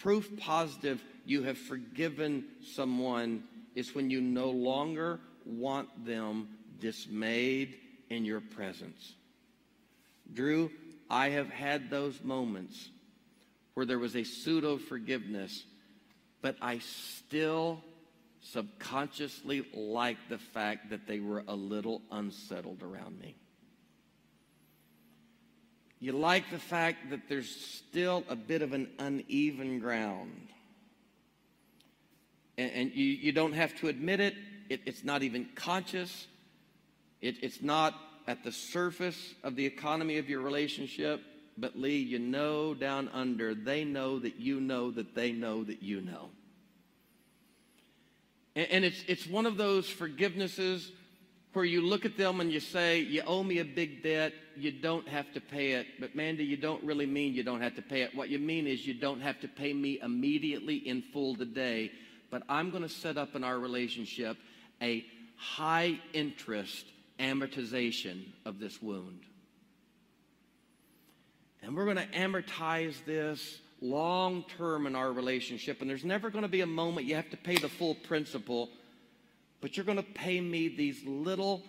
Proof 0.00 0.34
positive 0.38 1.04
you 1.26 1.42
have 1.42 1.58
forgiven 1.58 2.46
someone 2.74 3.44
is 3.74 3.94
when 3.94 4.08
you 4.08 4.22
no 4.22 4.48
longer 4.48 5.20
want 5.44 6.06
them 6.06 6.48
dismayed 6.80 7.76
in 8.08 8.24
your 8.24 8.40
presence. 8.40 9.14
Drew, 10.32 10.70
I 11.08 11.30
have 11.30 11.48
had 11.48 11.90
those 11.90 12.22
moments 12.22 12.88
where 13.74 13.86
there 13.86 13.98
was 13.98 14.16
a 14.16 14.24
pseudo 14.24 14.78
forgiveness, 14.78 15.64
but 16.42 16.56
I 16.60 16.78
still 16.78 17.82
subconsciously 18.42 19.66
like 19.74 20.16
the 20.28 20.38
fact 20.38 20.90
that 20.90 21.06
they 21.06 21.20
were 21.20 21.44
a 21.46 21.54
little 21.54 22.02
unsettled 22.10 22.82
around 22.82 23.18
me. 23.18 23.36
You 26.00 26.12
like 26.12 26.50
the 26.50 26.58
fact 26.58 27.10
that 27.10 27.28
there's 27.28 27.50
still 27.50 28.24
a 28.28 28.36
bit 28.36 28.62
of 28.62 28.72
an 28.72 28.88
uneven 28.98 29.80
ground. 29.80 30.48
And, 32.56 32.72
and 32.72 32.92
you, 32.94 33.04
you 33.04 33.32
don't 33.32 33.52
have 33.52 33.76
to 33.80 33.88
admit 33.88 34.18
it. 34.20 34.34
it 34.70 34.80
it's 34.86 35.04
not 35.04 35.22
even 35.22 35.50
conscious. 35.54 36.26
It, 37.20 37.36
it's 37.42 37.60
not 37.60 37.94
at 38.30 38.44
the 38.44 38.52
surface 38.52 39.34
of 39.42 39.56
the 39.56 39.66
economy 39.66 40.16
of 40.16 40.30
your 40.30 40.40
relationship. 40.40 41.20
But 41.58 41.76
Lee, 41.76 41.98
you 41.98 42.20
know 42.20 42.74
down 42.74 43.08
under, 43.12 43.56
they 43.56 43.82
know 43.82 44.20
that 44.20 44.36
you 44.36 44.60
know 44.60 44.92
that 44.92 45.16
they 45.16 45.32
know 45.32 45.64
that 45.64 45.82
you 45.82 46.00
know. 46.00 46.30
And, 48.54 48.84
it's, 48.84 49.02
it's 49.08 49.26
one 49.26 49.46
of 49.46 49.56
those 49.56 49.88
forgivenesses 49.88 50.90
where 51.54 51.64
you 51.64 51.80
look 51.80 52.04
at 52.04 52.16
them 52.16 52.40
and 52.40 52.52
you 52.52 52.60
say, 52.60 53.00
You 53.00 53.22
owe 53.26 53.42
me 53.42 53.58
a 53.58 53.64
big 53.64 54.04
debt, 54.04 54.32
you 54.56 54.70
don't 54.70 55.08
have 55.08 55.32
to 55.34 55.40
pay 55.40 55.72
it. 55.72 55.86
But 55.98 56.14
Mandy, 56.14 56.44
you 56.44 56.56
don't 56.56 56.82
really 56.84 57.06
mean 57.06 57.34
you 57.34 57.42
don't 57.42 57.60
have 57.60 57.74
to 57.76 57.82
pay 57.82 58.02
it. 58.02 58.14
What 58.14 58.28
you 58.28 58.38
mean 58.38 58.68
is 58.68 58.86
you 58.86 58.94
don't 58.94 59.20
have 59.20 59.40
to 59.40 59.48
pay 59.48 59.72
me 59.72 59.98
immediately 60.00 60.76
in 60.76 61.02
full 61.12 61.34
today, 61.34 61.90
but 62.30 62.44
I'm 62.48 62.70
going 62.70 62.84
to 62.84 62.88
set 62.88 63.16
up 63.18 63.34
in 63.34 63.42
our 63.42 63.58
relationship 63.58 64.36
a 64.80 65.04
high 65.36 65.98
interest 66.12 66.86
amortization 67.20 68.24
of 68.44 68.58
this 68.58 68.80
wound. 68.82 69.20
And 71.62 71.76
we're 71.76 71.84
going 71.84 71.98
to 71.98 72.06
amortize 72.06 72.94
this 73.04 73.58
long 73.80 74.44
term 74.56 74.86
in 74.86 74.96
our 74.96 75.12
relationship. 75.12 75.80
And 75.80 75.90
there's 75.90 76.04
never 76.04 76.30
going 76.30 76.42
to 76.42 76.48
be 76.48 76.62
a 76.62 76.66
moment 76.66 77.06
you 77.06 77.16
have 77.16 77.30
to 77.30 77.36
pay 77.36 77.56
the 77.56 77.68
full 77.68 77.94
principal 77.94 78.70
but 79.60 79.76
you're 79.76 79.86
going 79.86 79.98
to 79.98 80.02
pay 80.02 80.40
me 80.40 80.68
these 80.68 81.04
little 81.04 81.62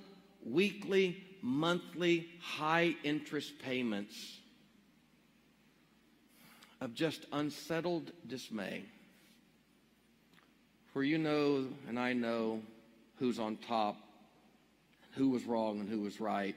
weekly, 0.46 1.24
monthly, 1.42 2.30
high 2.40 2.96
interest 3.04 3.54
payments 3.60 4.38
of 6.80 6.94
just 6.94 7.26
unsettled 7.32 8.12
dismay. 8.28 8.84
Where 10.94 11.06
you 11.06 11.18
know 11.18 11.68
and 11.88 12.00
I 12.00 12.14
know 12.14 12.62
who's 13.20 13.40
on 13.40 13.58
top, 13.58 13.98
who 15.12 15.30
was 15.30 15.46
wrong 15.46 15.80
and 15.80 15.90
who 15.90 16.02
was 16.02 16.20
right. 16.20 16.56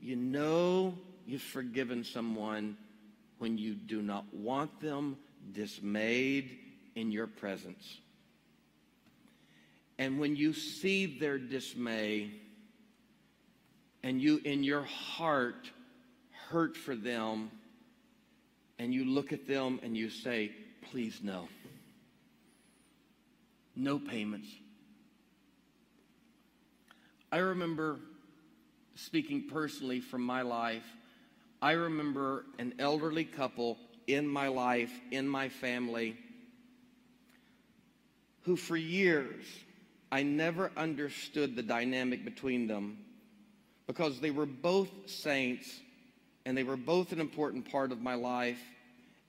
You 0.00 0.16
know 0.16 0.94
you've 1.26 1.42
forgiven 1.42 2.04
someone 2.04 2.76
when 3.38 3.58
you 3.58 3.74
do 3.74 4.02
not 4.02 4.24
want 4.32 4.80
them 4.80 5.16
dismayed 5.52 6.56
in 6.94 7.10
your 7.10 7.26
presence. 7.26 7.98
And 9.98 10.18
when 10.18 10.36
you 10.36 10.52
see 10.52 11.06
their 11.18 11.38
dismay 11.38 12.30
and 14.02 14.20
you 14.20 14.40
in 14.44 14.62
your 14.62 14.82
heart 14.82 15.70
hurt 16.50 16.76
for 16.76 16.94
them 16.94 17.50
and 18.78 18.92
you 18.92 19.04
look 19.04 19.32
at 19.32 19.46
them 19.46 19.80
and 19.82 19.96
you 19.96 20.10
say, 20.10 20.52
please 20.90 21.20
no. 21.22 21.48
No 23.74 23.98
payments. 23.98 24.48
I 27.36 27.40
remember 27.40 27.98
speaking 28.94 29.42
personally 29.42 30.00
from 30.00 30.22
my 30.22 30.40
life. 30.40 30.86
I 31.60 31.72
remember 31.72 32.46
an 32.58 32.72
elderly 32.78 33.26
couple 33.26 33.76
in 34.06 34.26
my 34.26 34.48
life, 34.48 34.90
in 35.10 35.28
my 35.28 35.50
family, 35.50 36.16
who 38.44 38.56
for 38.56 38.74
years 38.74 39.44
I 40.10 40.22
never 40.22 40.72
understood 40.78 41.56
the 41.56 41.62
dynamic 41.62 42.24
between 42.24 42.68
them 42.68 42.96
because 43.86 44.18
they 44.18 44.30
were 44.30 44.46
both 44.46 44.88
saints 45.04 45.80
and 46.46 46.56
they 46.56 46.64
were 46.64 46.78
both 46.78 47.12
an 47.12 47.20
important 47.20 47.70
part 47.70 47.92
of 47.92 48.00
my 48.00 48.14
life 48.14 48.62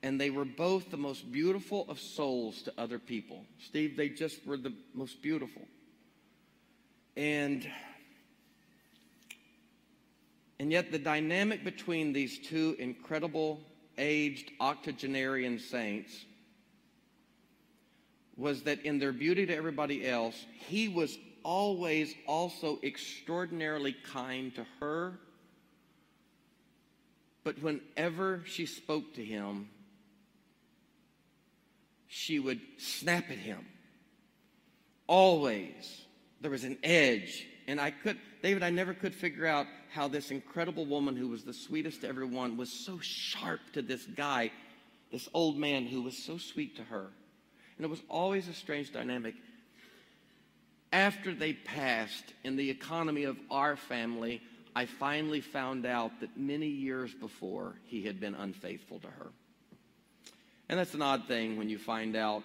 and 0.01 0.17
they 0.17 0.29
were 0.29 0.45
both 0.45 0.91
the 0.91 0.95
most 0.95 1.29
beautiful 1.29 1.85
of 1.89 1.99
souls 1.99 2.61
to 2.61 2.73
other 2.77 2.99
people. 2.99 3.43
Steve, 3.65 3.97
they 3.97 4.07
just 4.07 4.47
were 4.47 4.55
the 4.55 4.71
most 4.93 5.21
beautiful. 5.21 5.63
And 7.17 7.67
and 10.59 10.71
yet 10.71 10.91
the 10.91 10.99
dynamic 10.99 11.63
between 11.63 12.13
these 12.13 12.39
two 12.39 12.75
incredible 12.79 13.59
aged 13.97 14.51
octogenarian 14.59 15.59
saints 15.59 16.25
was 18.35 18.63
that 18.63 18.85
in 18.85 18.99
their 18.99 19.11
beauty 19.11 19.45
to 19.45 19.55
everybody 19.55 20.07
else, 20.07 20.45
he 20.67 20.87
was 20.87 21.17
always 21.43 22.13
also 22.27 22.79
extraordinarily 22.83 23.95
kind 24.11 24.53
to 24.55 24.65
her. 24.79 25.19
But 27.43 27.61
whenever 27.61 28.43
she 28.45 28.65
spoke 28.65 29.15
to 29.15 29.23
him, 29.23 29.69
she 32.07 32.39
would 32.39 32.59
snap 32.77 33.31
at 33.31 33.37
him. 33.37 33.65
Always. 35.07 36.05
There 36.41 36.51
was 36.51 36.63
an 36.63 36.77
edge. 36.83 37.47
And 37.67 37.81
I 37.81 37.91
could, 37.91 38.17
David, 38.43 38.61
I 38.61 38.69
never 38.69 38.93
could 38.93 39.15
figure 39.15 39.45
out 39.45 39.65
how 39.91 40.07
this 40.07 40.31
incredible 40.31 40.85
woman 40.85 41.15
who 41.15 41.27
was 41.27 41.43
the 41.43 41.53
sweetest 41.53 42.01
to 42.01 42.07
everyone 42.07 42.57
was 42.57 42.71
so 42.71 42.99
sharp 43.01 43.59
to 43.73 43.81
this 43.81 44.05
guy, 44.05 44.51
this 45.11 45.27
old 45.33 45.57
man 45.57 45.85
who 45.85 46.01
was 46.01 46.17
so 46.17 46.37
sweet 46.37 46.75
to 46.77 46.83
her. 46.83 47.07
And 47.77 47.85
it 47.85 47.89
was 47.89 48.01
always 48.09 48.47
a 48.47 48.53
strange 48.53 48.91
dynamic. 48.91 49.35
After 50.91 51.33
they 51.33 51.53
passed 51.53 52.33
in 52.43 52.55
the 52.55 52.69
economy 52.69 53.23
of 53.23 53.37
our 53.51 53.75
family, 53.75 54.41
I 54.75 54.85
finally 54.85 55.41
found 55.41 55.85
out 55.85 56.19
that 56.21 56.37
many 56.37 56.67
years 56.67 57.13
before 57.13 57.75
he 57.85 58.03
had 58.03 58.19
been 58.19 58.35
unfaithful 58.35 58.99
to 58.99 59.07
her. 59.07 59.31
And 60.69 60.79
that's 60.79 60.93
an 60.93 61.01
odd 61.01 61.27
thing 61.27 61.57
when 61.57 61.69
you 61.69 61.77
find 61.77 62.15
out, 62.15 62.43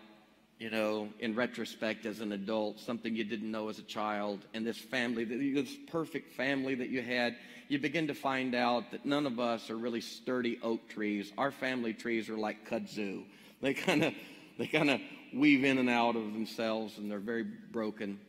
you 0.59 0.71
know, 0.71 1.09
in 1.19 1.35
retrospect 1.35 2.07
as 2.07 2.21
an 2.21 2.33
adult, 2.33 2.79
something 2.79 3.17
you 3.17 3.25
didn't 3.25 3.51
know 3.51 3.69
as 3.69 3.79
a 3.79 3.83
child, 3.83 4.47
and 4.55 4.67
this 4.67 4.79
family, 4.79 5.25
this 5.25 5.77
perfect 5.89 6.33
family 6.35 6.75
that 6.77 6.89
you 6.89 7.03
had, 7.03 7.37
you 7.69 7.79
begin 7.79 8.07
to 8.07 8.15
find 8.15 8.55
out 8.55 8.91
that 8.91 9.05
none 9.05 9.27
of 9.27 9.41
us 9.41 9.71
are 9.71 9.77
really 9.77 10.01
sturdy 10.01 10.59
oak 10.63 10.89
trees. 10.89 11.33
Our 11.39 11.51
family 11.51 11.95
trees 11.95 12.29
are 12.29 12.37
like 12.37 12.69
kudzu. 12.69 13.25
They 13.61 13.75
kind 13.75 14.05
of 14.05 14.15
they 14.59 14.67
kind 14.67 14.91
of 14.91 15.01
weave 15.33 15.65
in 15.65 15.79
and 15.79 15.89
out 15.89 16.17
of 16.17 16.33
themselves 16.33 16.99
and 16.99 17.11
they're 17.11 17.19
very 17.19 17.45
broken. 17.45 18.21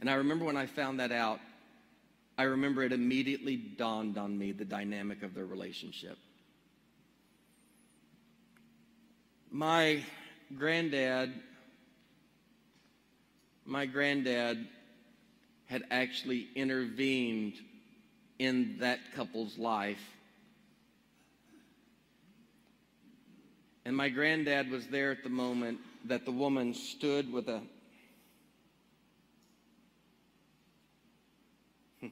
And 0.00 0.10
I 0.10 0.14
remember 0.14 0.44
when 0.44 0.56
I 0.56 0.66
found 0.66 1.00
that 1.00 1.12
out, 1.12 1.40
I 2.36 2.44
remember 2.44 2.82
it 2.82 2.92
immediately 2.92 3.56
dawned 3.56 4.18
on 4.18 4.36
me 4.36 4.52
the 4.52 4.64
dynamic 4.64 5.22
of 5.22 5.34
their 5.34 5.46
relationship. 5.46 6.18
My 9.50 10.02
granddad, 10.58 11.32
my 13.64 13.86
granddad 13.86 14.66
had 15.66 15.84
actually 15.90 16.48
intervened 16.54 17.54
in 18.38 18.76
that 18.80 18.98
couple's 19.14 19.56
life. 19.58 20.02
And 23.84 23.96
my 23.96 24.08
granddad 24.08 24.70
was 24.70 24.86
there 24.86 25.10
at 25.10 25.24
the 25.24 25.28
moment 25.28 25.80
that 26.04 26.24
the 26.24 26.30
woman 26.30 26.72
stood 26.74 27.32
with 27.32 27.48
a 27.48 27.60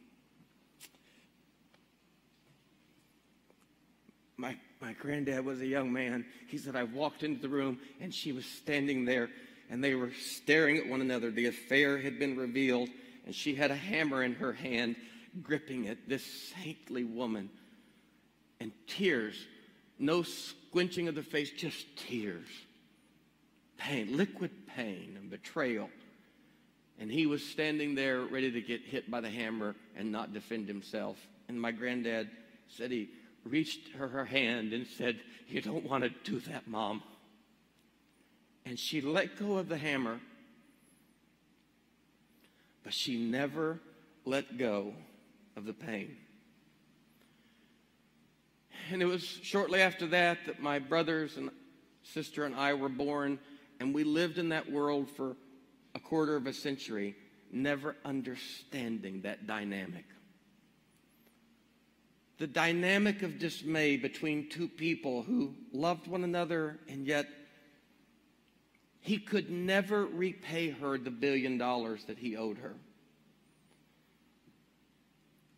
my 4.36 4.56
my 4.80 4.92
granddad 4.94 5.44
was 5.44 5.60
a 5.60 5.66
young 5.66 5.92
man. 5.92 6.24
He 6.48 6.58
said, 6.58 6.74
I 6.74 6.84
walked 6.84 7.22
into 7.22 7.40
the 7.40 7.48
room 7.48 7.78
and 8.00 8.12
she 8.12 8.32
was 8.32 8.46
standing 8.46 9.04
there 9.04 9.28
and 9.68 9.84
they 9.84 9.94
were 9.94 10.10
staring 10.12 10.78
at 10.78 10.88
one 10.88 11.00
another. 11.00 11.30
The 11.30 11.46
affair 11.46 11.98
had 11.98 12.18
been 12.18 12.36
revealed 12.36 12.88
and 13.26 13.34
she 13.34 13.54
had 13.54 13.70
a 13.70 13.76
hammer 13.76 14.22
in 14.22 14.34
her 14.34 14.52
hand, 14.52 14.96
gripping 15.42 15.84
it. 15.84 16.08
This 16.08 16.24
saintly 16.24 17.04
woman. 17.04 17.50
And 18.58 18.72
tears, 18.86 19.36
no 19.98 20.22
squinching 20.22 21.08
of 21.08 21.14
the 21.14 21.22
face, 21.22 21.50
just 21.50 21.86
tears. 21.96 22.48
Pain, 23.76 24.16
liquid 24.16 24.50
pain 24.66 25.16
and 25.18 25.30
betrayal. 25.30 25.88
And 26.98 27.10
he 27.10 27.26
was 27.26 27.44
standing 27.44 27.94
there 27.94 28.22
ready 28.22 28.50
to 28.50 28.60
get 28.60 28.82
hit 28.82 29.10
by 29.10 29.20
the 29.20 29.30
hammer 29.30 29.74
and 29.96 30.12
not 30.12 30.34
defend 30.34 30.68
himself. 30.68 31.16
And 31.48 31.60
my 31.60 31.70
granddad 31.70 32.28
said 32.68 32.90
he 32.90 33.10
reached 33.44 33.92
her 33.96 34.08
her 34.08 34.24
hand 34.24 34.72
and 34.72 34.86
said, 34.86 35.20
You 35.48 35.60
don't 35.60 35.88
want 35.88 36.04
to 36.04 36.10
do 36.24 36.40
that, 36.50 36.68
Mom. 36.68 37.02
And 38.64 38.78
she 38.78 39.00
let 39.00 39.38
go 39.38 39.56
of 39.56 39.68
the 39.68 39.78
hammer, 39.78 40.20
but 42.84 42.92
she 42.92 43.16
never 43.16 43.80
let 44.24 44.58
go 44.58 44.94
of 45.56 45.64
the 45.64 45.72
pain. 45.72 46.16
And 48.92 49.02
it 49.02 49.06
was 49.06 49.22
shortly 49.22 49.80
after 49.80 50.06
that 50.08 50.38
that 50.46 50.60
my 50.60 50.78
brothers 50.78 51.36
and 51.36 51.50
sister 52.02 52.44
and 52.44 52.54
I 52.54 52.74
were 52.74 52.88
born, 52.88 53.38
and 53.78 53.94
we 53.94 54.04
lived 54.04 54.38
in 54.38 54.50
that 54.50 54.70
world 54.70 55.08
for 55.10 55.36
a 55.94 56.00
quarter 56.00 56.36
of 56.36 56.46
a 56.46 56.52
century, 56.52 57.16
never 57.52 57.96
understanding 58.04 59.22
that 59.22 59.46
dynamic. 59.46 60.04
The 62.40 62.46
dynamic 62.46 63.22
of 63.22 63.38
dismay 63.38 63.98
between 63.98 64.48
two 64.48 64.66
people 64.66 65.22
who 65.22 65.54
loved 65.74 66.06
one 66.06 66.24
another 66.24 66.78
and 66.88 67.06
yet 67.06 67.28
he 69.02 69.18
could 69.18 69.50
never 69.50 70.06
repay 70.06 70.70
her 70.70 70.96
the 70.96 71.10
billion 71.10 71.58
dollars 71.58 72.02
that 72.04 72.16
he 72.16 72.38
owed 72.38 72.56
her. 72.56 72.72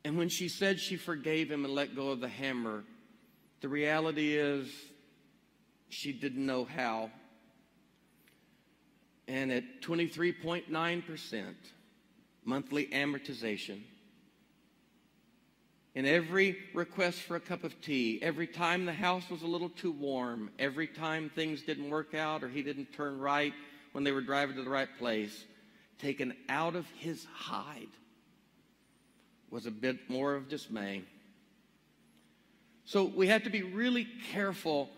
And 0.04 0.18
when 0.18 0.28
she 0.28 0.48
said 0.48 0.80
she 0.80 0.96
forgave 0.96 1.52
him 1.52 1.64
and 1.64 1.72
let 1.72 1.94
go 1.94 2.08
of 2.08 2.18
the 2.18 2.26
hammer, 2.26 2.82
the 3.60 3.68
reality 3.68 4.36
is 4.36 4.68
she 5.88 6.12
didn't 6.12 6.44
know 6.44 6.64
how. 6.64 7.12
And 9.28 9.52
at 9.52 9.82
23.9% 9.82 11.54
monthly 12.44 12.86
amortization, 12.86 13.82
in 15.94 16.06
every 16.06 16.56
request 16.74 17.20
for 17.20 17.36
a 17.36 17.40
cup 17.40 17.64
of 17.64 17.80
tea, 17.82 18.18
every 18.22 18.46
time 18.46 18.86
the 18.86 18.92
house 18.92 19.28
was 19.28 19.42
a 19.42 19.46
little 19.46 19.68
too 19.68 19.92
warm, 19.92 20.50
every 20.58 20.86
time 20.86 21.30
things 21.34 21.62
didn't 21.62 21.90
work 21.90 22.14
out 22.14 22.42
or 22.42 22.48
he 22.48 22.62
didn't 22.62 22.92
turn 22.92 23.18
right 23.18 23.52
when 23.92 24.04
they 24.04 24.12
were 24.12 24.22
driving 24.22 24.56
to 24.56 24.62
the 24.62 24.70
right 24.70 24.88
place, 24.98 25.44
taken 25.98 26.34
out 26.48 26.74
of 26.76 26.86
his 26.96 27.26
hide 27.34 27.88
was 29.50 29.66
a 29.66 29.70
bit 29.70 30.08
more 30.08 30.34
of 30.34 30.48
dismay. 30.48 31.02
So 32.86 33.04
we 33.04 33.28
have 33.28 33.44
to 33.44 33.50
be 33.50 33.62
really 33.62 34.08
careful 34.32 34.88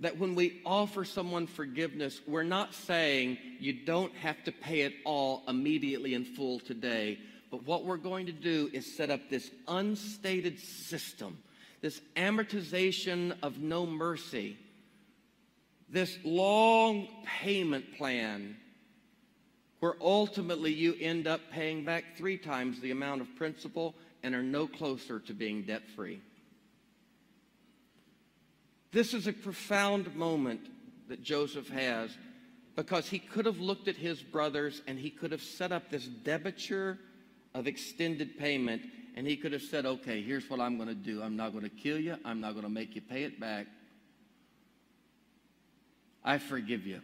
that 0.00 0.18
when 0.18 0.34
we 0.34 0.62
offer 0.64 1.04
someone 1.04 1.46
forgiveness, 1.46 2.20
we're 2.26 2.42
not 2.42 2.72
saying 2.72 3.36
you 3.60 3.72
don't 3.72 4.14
have 4.14 4.42
to 4.44 4.52
pay 4.52 4.80
it 4.80 4.94
all 5.04 5.42
immediately 5.46 6.14
in 6.14 6.24
full 6.24 6.58
today. 6.58 7.18
But 7.50 7.66
what 7.66 7.84
we're 7.84 7.96
going 7.96 8.26
to 8.26 8.32
do 8.32 8.70
is 8.72 8.96
set 8.96 9.10
up 9.10 9.20
this 9.30 9.50
unstated 9.66 10.58
system, 10.58 11.38
this 11.80 12.00
amortization 12.16 13.36
of 13.42 13.58
no 13.58 13.86
mercy, 13.86 14.58
this 15.88 16.18
long 16.24 17.08
payment 17.24 17.96
plan 17.96 18.56
where 19.80 19.94
ultimately 20.00 20.72
you 20.72 20.94
end 21.00 21.26
up 21.26 21.40
paying 21.52 21.84
back 21.84 22.16
three 22.16 22.36
times 22.36 22.80
the 22.80 22.90
amount 22.90 23.20
of 23.20 23.36
principal 23.36 23.94
and 24.22 24.34
are 24.34 24.42
no 24.42 24.66
closer 24.66 25.20
to 25.20 25.32
being 25.32 25.62
debt 25.62 25.82
free. 25.94 26.20
This 28.90 29.14
is 29.14 29.26
a 29.26 29.32
profound 29.32 30.14
moment 30.16 30.60
that 31.08 31.22
Joseph 31.22 31.68
has 31.68 32.10
because 32.74 33.08
he 33.08 33.18
could 33.18 33.46
have 33.46 33.60
looked 33.60 33.88
at 33.88 33.96
his 33.96 34.22
brothers 34.22 34.82
and 34.86 34.98
he 34.98 35.10
could 35.10 35.30
have 35.30 35.42
set 35.42 35.72
up 35.72 35.90
this 35.90 36.06
debenture 36.06 36.98
of 37.54 37.66
extended 37.66 38.38
payment 38.38 38.82
and 39.18 39.26
he 39.26 39.36
could 39.36 39.52
have 39.52 39.62
said, 39.62 39.84
okay, 39.84 40.22
here's 40.22 40.48
what 40.48 40.60
I'm 40.60 40.76
going 40.76 40.88
to 40.88 40.94
do. 40.94 41.22
I'm 41.22 41.36
not 41.36 41.50
going 41.50 41.64
to 41.64 41.70
kill 41.70 41.98
you. 41.98 42.16
I'm 42.24 42.40
not 42.40 42.52
going 42.52 42.62
to 42.62 42.70
make 42.70 42.94
you 42.94 43.00
pay 43.00 43.24
it 43.24 43.40
back. 43.40 43.66
I 46.24 46.38
forgive 46.38 46.86
you. 46.86 47.00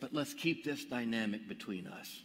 But 0.00 0.12
let's 0.12 0.34
keep 0.34 0.64
this 0.64 0.84
dynamic 0.84 1.46
between 1.46 1.86
us. 1.86 2.20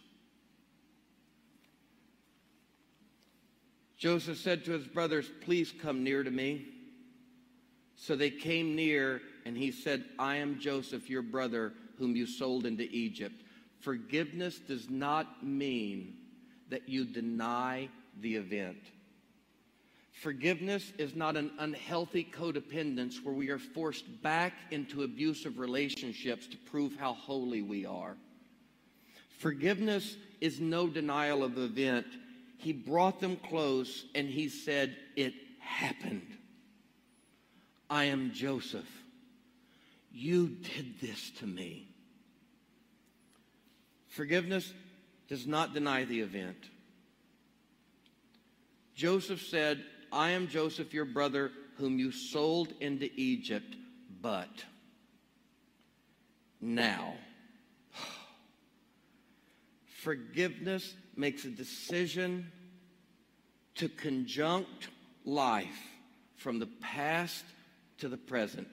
Joseph 3.98 4.40
said 4.40 4.66
to 4.66 4.72
his 4.72 4.88
brothers, 4.88 5.30
Please 5.42 5.72
come 5.72 6.04
near 6.04 6.24
to 6.24 6.32
me. 6.32 6.66
So 7.96 8.16
they 8.16 8.32
came 8.32 8.76
near, 8.76 9.22
and 9.46 9.56
he 9.56 9.72
said, 9.72 10.04
I 10.18 10.38
am 10.38 10.60
Joseph, 10.60 11.10
your 11.10 11.22
brother, 11.22 11.74
whom 12.00 12.16
you 12.16 12.26
sold 12.26 12.66
into 12.66 12.84
Egypt. 12.84 13.42
Forgiveness 13.86 14.58
does 14.58 14.90
not 14.90 15.46
mean 15.46 16.16
that 16.72 16.90
you 16.90 17.06
deny 17.06 17.88
the 18.20 18.36
event. 18.36 18.80
Forgiveness 20.12 20.92
is 20.98 21.16
not 21.16 21.38
an 21.38 21.52
unhealthy 21.60 22.24
codependence 22.24 23.24
where 23.24 23.36
we 23.36 23.50
are 23.50 23.60
forced 23.60 24.24
back 24.24 24.54
into 24.72 25.04
abusive 25.04 25.60
relationships 25.60 26.48
to 26.48 26.58
prove 26.58 26.96
how 26.96 27.14
holy 27.14 27.62
we 27.62 27.86
are. 27.86 28.18
Forgiveness 29.38 30.18
is 30.42 30.60
no 30.60 30.88
denial 30.88 31.44
of 31.44 31.54
the 31.54 31.66
event. 31.66 32.08
He 32.58 32.74
brought 32.74 33.20
them 33.20 33.36
close 33.36 34.06
and 34.16 34.28
he 34.28 34.50
said, 34.50 34.98
It 35.16 35.36
happened. 35.60 36.36
I 37.88 38.06
am 38.06 38.32
Joseph. 38.34 38.90
You 40.12 40.48
did 40.48 41.00
this 41.00 41.30
to 41.38 41.46
me. 41.46 41.95
Forgiveness 44.16 44.74
does 45.28 45.46
not 45.46 45.74
deny 45.74 46.06
the 46.06 46.22
event. 46.22 46.70
Joseph 48.96 49.42
said, 49.42 49.84
I 50.10 50.30
am 50.30 50.48
Joseph, 50.48 50.94
your 50.94 51.04
brother, 51.04 51.52
whom 51.78 52.00
you 52.00 52.14
sold 52.14 52.72
into 52.80 53.10
Egypt, 53.18 53.76
but 54.22 54.64
now. 56.62 57.16
Forgiveness 59.86 60.94
makes 61.18 61.44
a 61.44 61.50
decision 61.50 62.50
to 63.76 63.90
conjunct 63.90 64.88
life 65.26 65.90
from 66.38 66.60
the 66.60 66.70
past 66.80 67.44
to 67.98 68.08
the 68.08 68.16
present. 68.16 68.70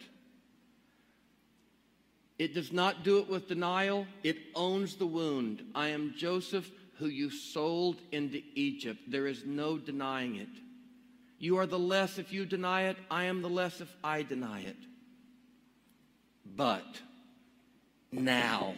It 2.42 2.54
does 2.54 2.72
not 2.72 3.04
do 3.04 3.18
it 3.18 3.28
with 3.28 3.46
denial, 3.46 4.04
it 4.24 4.36
owns 4.56 4.96
the 4.96 5.06
wound. 5.06 5.62
I 5.76 5.90
am 5.90 6.12
Joseph, 6.16 6.68
who 6.98 7.06
you 7.06 7.30
sold 7.30 7.98
into 8.10 8.42
Egypt. 8.56 8.98
There 9.06 9.28
is 9.28 9.44
no 9.46 9.78
denying 9.78 10.34
it. 10.34 10.48
You 11.38 11.58
are 11.58 11.66
the 11.66 11.78
less 11.78 12.18
if 12.18 12.32
you 12.32 12.44
deny 12.44 12.86
it, 12.86 12.96
I 13.08 13.26
am 13.26 13.42
the 13.42 13.48
less 13.48 13.80
if 13.80 13.94
I 14.02 14.24
deny 14.24 14.62
it. 14.62 14.76
But 16.44 17.00
now, 18.10 18.74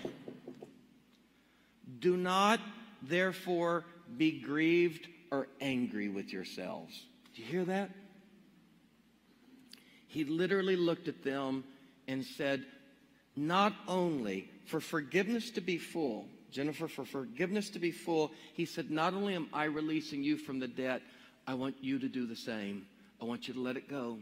do 2.00 2.18
not 2.18 2.60
therefore 3.00 3.86
be 4.18 4.40
grieved 4.40 5.08
or 5.30 5.48
angry 5.62 6.10
with 6.10 6.34
yourselves. 6.34 7.06
Do 7.34 7.40
you 7.40 7.48
hear 7.48 7.64
that? 7.64 7.88
He 10.06 10.24
literally 10.24 10.76
looked 10.76 11.08
at 11.08 11.24
them 11.24 11.64
and 12.06 12.22
said, 12.22 12.66
Not 13.36 13.74
only 13.88 14.50
for 14.66 14.80
forgiveness 14.80 15.50
to 15.52 15.60
be 15.60 15.78
full, 15.78 16.28
Jennifer, 16.50 16.86
for 16.86 17.04
forgiveness 17.04 17.70
to 17.70 17.78
be 17.78 17.90
full, 17.90 18.30
he 18.52 18.64
said, 18.64 18.90
Not 18.90 19.12
only 19.12 19.34
am 19.34 19.48
I 19.52 19.64
releasing 19.64 20.22
you 20.22 20.36
from 20.36 20.60
the 20.60 20.68
debt, 20.68 21.02
I 21.46 21.54
want 21.54 21.76
you 21.80 21.98
to 21.98 22.08
do 22.08 22.26
the 22.26 22.36
same. 22.36 22.86
I 23.20 23.24
want 23.24 23.48
you 23.48 23.54
to 23.54 23.60
let 23.60 23.76
it 23.76 23.88
go. 23.88 24.18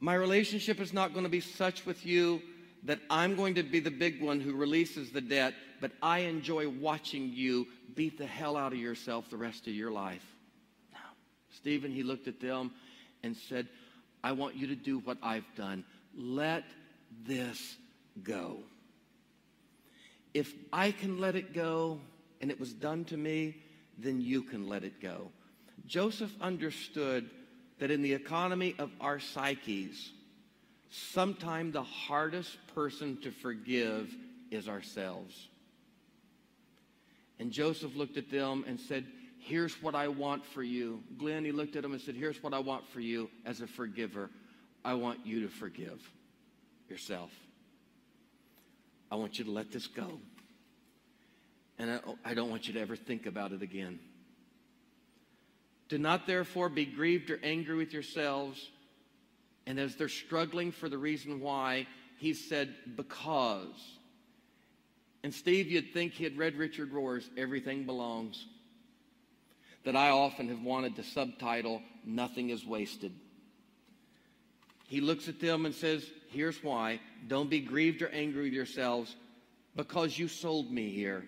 My 0.00 0.14
relationship 0.14 0.80
is 0.80 0.92
not 0.92 1.12
going 1.12 1.24
to 1.24 1.30
be 1.30 1.40
such 1.40 1.86
with 1.86 2.04
you 2.04 2.42
that 2.82 2.98
I'm 3.08 3.36
going 3.36 3.54
to 3.54 3.62
be 3.62 3.78
the 3.78 3.90
big 3.90 4.20
one 4.20 4.40
who 4.40 4.54
releases 4.54 5.10
the 5.10 5.20
debt, 5.20 5.54
but 5.80 5.92
I 6.02 6.20
enjoy 6.20 6.68
watching 6.68 7.30
you 7.32 7.68
beat 7.94 8.18
the 8.18 8.26
hell 8.26 8.56
out 8.56 8.72
of 8.72 8.78
yourself 8.78 9.30
the 9.30 9.36
rest 9.36 9.68
of 9.68 9.74
your 9.74 9.92
life. 9.92 10.24
Now, 10.92 10.98
Stephen, 11.50 11.92
he 11.92 12.02
looked 12.02 12.26
at 12.26 12.40
them 12.40 12.72
and 13.22 13.36
said, 13.36 13.68
I 14.24 14.32
want 14.32 14.56
you 14.56 14.66
to 14.66 14.74
do 14.74 14.98
what 14.98 15.18
I've 15.22 15.46
done. 15.56 15.84
Let 16.16 16.64
this 17.24 17.76
go. 18.22 18.58
If 20.34 20.52
I 20.72 20.92
can 20.92 21.20
let 21.20 21.36
it 21.36 21.52
go 21.52 22.00
and 22.40 22.50
it 22.50 22.58
was 22.58 22.72
done 22.72 23.04
to 23.06 23.16
me, 23.16 23.56
then 23.98 24.20
you 24.20 24.42
can 24.42 24.68
let 24.68 24.84
it 24.84 25.00
go. 25.00 25.30
Joseph 25.86 26.32
understood 26.40 27.28
that 27.78 27.90
in 27.90 28.02
the 28.02 28.12
economy 28.12 28.74
of 28.78 28.90
our 29.00 29.18
psyches, 29.20 30.12
sometimes 30.90 31.72
the 31.72 31.82
hardest 31.82 32.56
person 32.74 33.18
to 33.22 33.30
forgive 33.30 34.14
is 34.50 34.68
ourselves. 34.68 35.48
And 37.38 37.50
Joseph 37.50 37.96
looked 37.96 38.16
at 38.16 38.30
them 38.30 38.64
and 38.66 38.78
said, 38.78 39.06
Here's 39.38 39.82
what 39.82 39.96
I 39.96 40.06
want 40.06 40.46
for 40.46 40.62
you. 40.62 41.02
Glenn, 41.18 41.44
he 41.44 41.50
looked 41.50 41.74
at 41.74 41.84
him 41.84 41.92
and 41.92 42.00
said, 42.00 42.14
Here's 42.14 42.40
what 42.40 42.54
I 42.54 42.60
want 42.60 42.86
for 42.86 43.00
you 43.00 43.28
as 43.44 43.60
a 43.60 43.66
forgiver. 43.66 44.30
I 44.84 44.94
want 44.94 45.24
you 45.24 45.42
to 45.42 45.48
forgive 45.48 46.00
yourself. 46.88 47.30
I 49.10 49.16
want 49.16 49.38
you 49.38 49.44
to 49.44 49.50
let 49.50 49.70
this 49.70 49.86
go. 49.86 50.20
And 51.78 51.90
I, 51.90 52.00
oh, 52.06 52.18
I 52.24 52.34
don't 52.34 52.50
want 52.50 52.66
you 52.66 52.74
to 52.74 52.80
ever 52.80 52.96
think 52.96 53.26
about 53.26 53.52
it 53.52 53.62
again. 53.62 53.98
Do 55.88 55.98
not 55.98 56.26
therefore 56.26 56.68
be 56.68 56.86
grieved 56.86 57.30
or 57.30 57.38
angry 57.42 57.76
with 57.76 57.92
yourselves. 57.92 58.70
And 59.66 59.78
as 59.78 59.96
they're 59.96 60.08
struggling 60.08 60.72
for 60.72 60.88
the 60.88 60.98
reason 60.98 61.40
why, 61.40 61.86
he 62.18 62.34
said, 62.34 62.74
because. 62.96 63.98
And 65.22 65.32
Steve, 65.32 65.70
you'd 65.70 65.92
think 65.92 66.14
he 66.14 66.24
had 66.24 66.38
read 66.38 66.56
Richard 66.56 66.92
Rohr's 66.92 67.28
Everything 67.36 67.84
Belongs. 67.84 68.46
That 69.84 69.96
I 69.96 70.10
often 70.10 70.48
have 70.48 70.62
wanted 70.62 70.96
to 70.96 71.02
subtitle, 71.02 71.82
Nothing 72.04 72.50
is 72.50 72.64
Wasted. 72.64 73.12
He 74.92 75.00
looks 75.00 75.26
at 75.26 75.40
them 75.40 75.64
and 75.64 75.74
says, 75.74 76.06
Here's 76.28 76.62
why. 76.62 77.00
Don't 77.26 77.48
be 77.48 77.60
grieved 77.60 78.02
or 78.02 78.10
angry 78.10 78.42
with 78.42 78.52
yourselves 78.52 79.16
because 79.74 80.18
you 80.18 80.28
sold 80.28 80.70
me 80.70 80.90
here. 80.90 81.24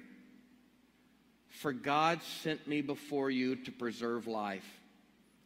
For 1.49 1.73
God 1.73 2.21
sent 2.43 2.69
me 2.69 2.83
before 2.83 3.31
you 3.31 3.57
to 3.57 3.73
preserve 3.73 4.27
life. 4.27 4.67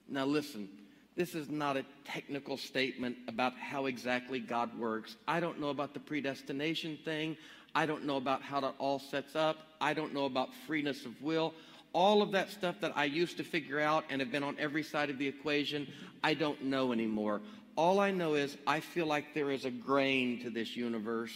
Now, 0.09 0.25
listen, 0.25 0.69
this 1.15 1.37
is 1.37 1.49
not 1.49 1.77
a 1.77 1.85
technical 2.05 2.57
statement 2.57 3.19
about 3.29 3.57
how 3.57 3.87
exactly 3.87 4.41
God 4.41 4.77
works. 4.77 5.15
I 5.29 5.39
don't 5.39 5.61
know 5.61 5.69
about 5.69 5.95
the 5.95 6.01
predestination 6.01 6.99
thing. 7.05 7.37
I 7.73 7.87
don't 7.87 8.05
know 8.05 8.17
about 8.17 8.43
how 8.43 8.59
that 8.63 8.75
all 8.79 8.99
sets 8.99 9.37
up. 9.37 9.59
I 9.81 9.95
don't 9.95 10.13
know 10.13 10.25
about 10.25 10.49
freeness 10.67 11.07
of 11.07 11.23
will. 11.23 11.55
All 11.93 12.21
of 12.21 12.33
that 12.33 12.51
stuff 12.51 12.81
that 12.81 12.95
I 12.97 13.05
used 13.05 13.37
to 13.37 13.45
figure 13.45 13.79
out 13.79 14.07
and 14.11 14.21
have 14.21 14.33
been 14.33 14.43
on 14.43 14.57
every 14.59 14.83
side 14.83 15.09
of 15.09 15.19
the 15.19 15.29
equation, 15.29 15.87
I 16.25 16.35
don't 16.35 16.65
know 16.65 16.93
anymore. 16.93 17.43
All 17.79 18.01
I 18.01 18.11
know 18.11 18.35
is 18.35 18.59
I 18.67 18.81
feel 18.81 19.07
like 19.07 19.35
there 19.35 19.53
is 19.53 19.65
a 19.65 19.71
grain 19.71 20.43
to 20.43 20.51
this 20.51 20.75
universe. 20.77 21.31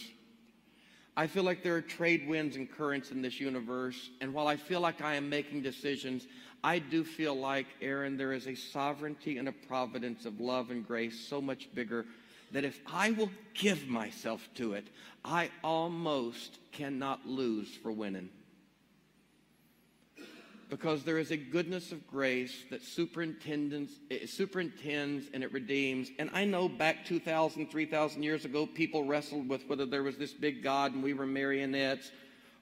I 1.15 1.25
feel 1.25 1.43
like 1.43 1.63
there 1.63 1.77
are 1.77 1.81
trade 1.81 2.27
winds 2.27 2.57
and 2.57 2.69
currents 2.69 3.11
in 3.11 3.21
this 3.21 3.39
universe. 3.39 4.09
And 4.19 4.33
while 4.33 4.47
I 4.47 4.57
feel 4.57 4.81
like 4.81 5.01
I 5.01 5.15
am 5.15 5.29
making 5.29 5.61
decisions, 5.61 6.27
I 6.61 6.79
do 6.79 7.05
feel 7.05 7.33
like, 7.33 7.67
Aaron, 7.81 8.17
there 8.17 8.33
is 8.33 8.45
a 8.47 8.55
sovereignty 8.55 9.37
and 9.37 9.47
a 9.47 9.53
providence 9.53 10.25
of 10.25 10.41
love 10.41 10.69
and 10.69 10.85
grace 10.85 11.17
so 11.17 11.39
much 11.39 11.73
bigger 11.73 12.05
that 12.51 12.65
if 12.65 12.77
I 12.91 13.11
will 13.11 13.31
give 13.53 13.87
myself 13.87 14.45
to 14.55 14.73
it, 14.73 14.87
I 15.23 15.49
almost 15.63 16.59
cannot 16.73 17.25
lose 17.25 17.69
for 17.81 17.93
winning 17.93 18.27
because 20.73 21.03
there 21.03 21.19
is 21.19 21.29
a 21.29 21.37
goodness 21.37 21.91
of 21.91 22.07
grace 22.07 22.63
that 22.71 22.81
superintends, 22.81 23.91
eh, 24.09 24.25
superintends 24.25 25.27
and 25.31 25.43
it 25.43 25.53
redeems. 25.53 26.09
And 26.17 26.31
I 26.33 26.45
know 26.45 26.67
back 26.67 27.05
2,000, 27.05 27.69
3,000 27.69 28.23
years 28.23 28.43
ago, 28.43 28.65
people 28.65 29.03
wrestled 29.03 29.47
with 29.47 29.61
whether 29.67 29.85
there 29.85 30.01
was 30.01 30.17
this 30.17 30.33
big 30.33 30.63
God 30.63 30.95
and 30.95 31.03
we 31.03 31.13
were 31.13 31.27
marionettes, 31.27 32.11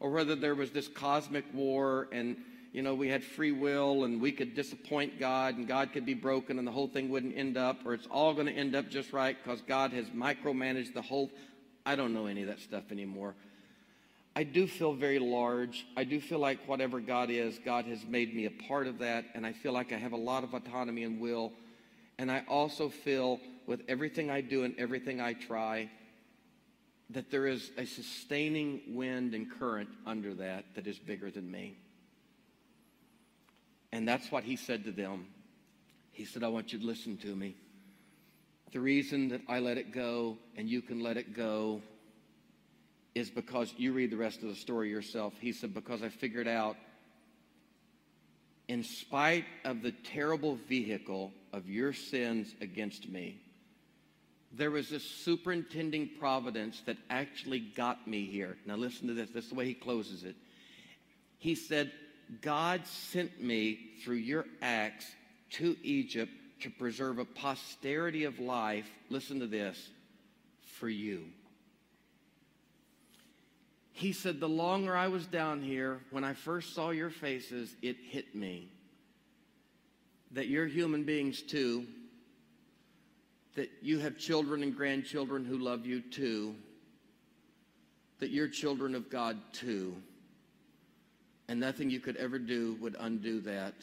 or 0.02 0.10
whether 0.10 0.36
there 0.36 0.56
was 0.56 0.72
this 0.72 0.90
cosmic 0.90 1.46
war 1.54 2.10
and 2.12 2.36
you 2.74 2.82
know 2.82 2.96
we 2.96 3.08
had 3.08 3.24
free 3.24 3.54
will 3.54 4.04
and 4.04 4.20
we 4.20 4.34
could 4.34 4.56
disappoint 4.56 5.18
God 5.18 5.56
and 5.56 5.66
God 5.66 5.94
could 5.94 6.06
be 6.06 6.14
broken 6.14 6.60
and 6.60 6.68
the 6.68 6.72
whole 6.74 6.90
thing 6.90 7.08
wouldn't 7.08 7.38
end 7.38 7.56
up, 7.56 7.78
or 7.86 7.94
it's 7.94 8.08
all 8.08 8.34
going 8.34 8.48
to 8.48 8.54
end 8.54 8.76
up 8.76 8.90
just 8.90 9.14
right 9.14 9.38
because 9.42 9.62
God 9.62 9.94
has 9.94 10.08
micromanaged 10.08 10.94
the 10.94 11.02
whole. 11.02 11.32
I 11.86 11.96
don't 11.96 12.14
know 12.14 12.26
any 12.26 12.42
of 12.42 12.50
that 12.50 12.60
stuff 12.60 12.92
anymore. 12.92 13.36
I 14.36 14.44
do 14.44 14.66
feel 14.66 14.94
very 14.94 15.20
large. 15.20 15.86
I 15.98 16.06
do 16.06 16.22
feel 16.22 16.40
like 16.40 16.66
whatever 16.68 17.00
God 17.00 17.30
is, 17.30 17.60
God 17.60 17.86
has 17.86 18.06
made 18.06 18.34
me 18.34 18.46
a 18.46 18.52
part 18.52 18.88
of 18.88 19.00
that, 19.00 19.26
and 19.34 19.46
I 19.46 19.52
feel 19.52 19.74
like 19.74 19.92
I 19.92 19.98
have 19.98 20.14
a 20.14 20.18
lot 20.18 20.44
of 20.44 20.54
autonomy 20.54 21.04
and 21.04 21.20
will. 21.20 21.52
And 22.18 22.32
I 22.32 22.44
also 22.48 22.90
feel 22.90 23.40
with 23.68 23.82
everything 23.88 24.30
I 24.30 24.42
do 24.42 24.64
and 24.64 24.74
everything 24.78 25.20
I 25.20 25.34
try 25.34 25.90
that 27.10 27.30
there 27.30 27.46
is 27.46 27.72
a 27.78 27.86
sustaining 27.86 28.82
wind 28.88 29.34
and 29.34 29.52
current 29.52 29.90
under 30.06 30.34
that 30.36 30.66
that 30.76 30.88
is 30.88 30.98
bigger 30.98 31.30
than 31.30 31.52
me. 31.52 31.76
And 33.92 34.08
that's 34.08 34.32
what 34.32 34.46
he 34.46 34.56
said 34.56 34.86
to 34.86 34.92
them. 34.92 35.28
He 36.14 36.24
said, 36.24 36.44
I 36.44 36.48
want 36.48 36.72
you 36.72 36.80
to 36.80 36.86
listen 36.86 37.18
to 37.18 37.36
me. 37.36 37.56
The 38.72 38.80
reason 38.80 39.28
that 39.30 39.42
I 39.50 39.60
let 39.60 39.78
it 39.78 39.92
go 39.92 40.38
and 40.56 40.70
you 40.70 40.82
can 40.82 41.02
let 41.02 41.18
it 41.18 41.36
go 41.36 41.82
is 43.14 43.30
because 43.30 43.74
you 43.78 43.94
read 43.94 44.12
the 44.12 44.18
rest 44.18 44.42
of 44.42 44.50
the 44.50 44.56
story 44.56 44.90
yourself. 44.90 45.34
He 45.40 45.52
said, 45.52 45.74
Because 45.74 46.02
I 46.02 46.10
figured 46.10 46.48
out, 46.48 46.78
in 48.68 48.84
spite 48.84 49.46
of 49.66 49.82
the 49.82 49.92
terrible 49.92 50.56
vehicle 50.70 51.34
of 51.52 51.70
your 51.70 51.92
sins 51.92 52.56
against 52.62 53.10
me, 53.10 53.42
there 54.54 54.72
was 54.72 54.90
this 54.90 55.04
superintending 55.04 56.12
providence 56.20 56.82
that 56.86 56.98
actually 57.10 57.60
got 57.60 58.08
me 58.08 58.26
here. 58.26 58.58
Now, 58.66 58.76
listen 58.76 59.08
to 59.08 59.14
this. 59.14 59.30
This 59.30 59.46
is 59.46 59.50
the 59.50 59.56
way 59.56 59.66
he 59.66 59.74
closes 59.74 60.24
it. 60.24 60.36
He 61.38 61.56
said, 61.56 61.92
God 62.42 62.86
sent 62.86 63.42
me 63.42 63.80
through 64.04 64.18
your 64.18 64.46
acts 64.62 65.06
to 65.52 65.76
Egypt 65.84 66.32
to 66.62 66.70
preserve 66.70 67.18
a 67.18 67.26
posterity 67.26 68.24
of 68.24 68.40
life. 68.40 68.90
Listen 69.10 69.40
to 69.40 69.48
this 69.48 69.90
for 70.80 70.88
you. 70.88 71.26
He 74.02 74.14
said, 74.14 74.40
The 74.40 74.50
longer 74.50 74.98
I 74.98 75.10
was 75.10 75.28
down 75.28 75.62
here, 75.62 76.00
when 76.10 76.24
I 76.24 76.34
first 76.34 76.74
saw 76.74 76.90
your 76.90 77.12
faces, 77.12 77.76
it 77.84 77.98
hit 78.02 78.34
me 78.34 78.68
that 80.32 80.48
you're 80.48 80.66
human 80.66 81.04
beings 81.04 81.44
too, 81.44 81.86
that 83.54 83.70
you 83.84 84.00
have 84.00 84.18
children 84.18 84.64
and 84.64 84.76
grandchildren 84.76 85.46
who 85.46 85.60
love 85.60 85.86
you 85.86 86.02
too, 86.02 86.56
that 88.18 88.32
you're 88.32 88.48
children 88.48 88.96
of 88.96 89.12
God 89.12 89.38
too, 89.54 89.96
and 91.48 91.60
nothing 91.60 91.92
you 91.92 92.00
could 92.00 92.16
ever 92.16 92.40
do 92.40 92.78
would 92.82 92.96
undo 93.00 93.40
that. 93.42 93.76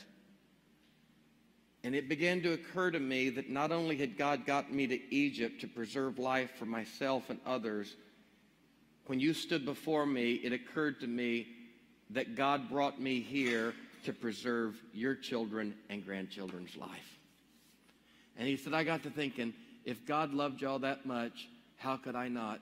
And 1.84 1.94
it 1.94 2.08
began 2.08 2.42
to 2.42 2.54
occur 2.54 2.90
to 2.90 2.98
me 2.98 3.30
that 3.30 3.50
not 3.50 3.70
only 3.70 3.96
had 3.96 4.18
God 4.18 4.46
gotten 4.46 4.74
me 4.74 4.88
to 4.88 5.14
Egypt 5.14 5.60
to 5.60 5.68
preserve 5.68 6.18
life 6.18 6.50
for 6.58 6.66
myself 6.66 7.30
and 7.30 7.38
others, 7.46 7.94
when 9.08 9.18
you 9.18 9.32
stood 9.32 9.64
before 9.64 10.04
me, 10.04 10.34
it 10.34 10.52
occurred 10.52 11.00
to 11.00 11.06
me 11.06 11.46
that 12.10 12.36
God 12.36 12.68
brought 12.68 13.00
me 13.00 13.20
here 13.20 13.72
to 14.04 14.12
preserve 14.12 14.80
your 14.92 15.14
children 15.14 15.74
and 15.88 16.04
grandchildren's 16.04 16.76
life. 16.76 17.18
And 18.36 18.46
he 18.46 18.56
said, 18.56 18.74
I 18.74 18.84
got 18.84 19.02
to 19.04 19.10
thinking, 19.10 19.54
if 19.86 20.04
God 20.06 20.34
loved 20.34 20.60
y'all 20.60 20.78
that 20.80 21.06
much, 21.06 21.48
how 21.78 21.96
could 21.96 22.14
I 22.16 22.28
not? 22.28 22.60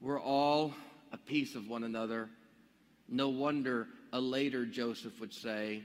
We're 0.00 0.20
all 0.20 0.74
a 1.12 1.16
piece 1.16 1.54
of 1.54 1.68
one 1.68 1.84
another. 1.84 2.28
No 3.08 3.28
wonder 3.28 3.86
a 4.12 4.20
later 4.20 4.66
Joseph 4.66 5.20
would 5.20 5.32
say, 5.32 5.84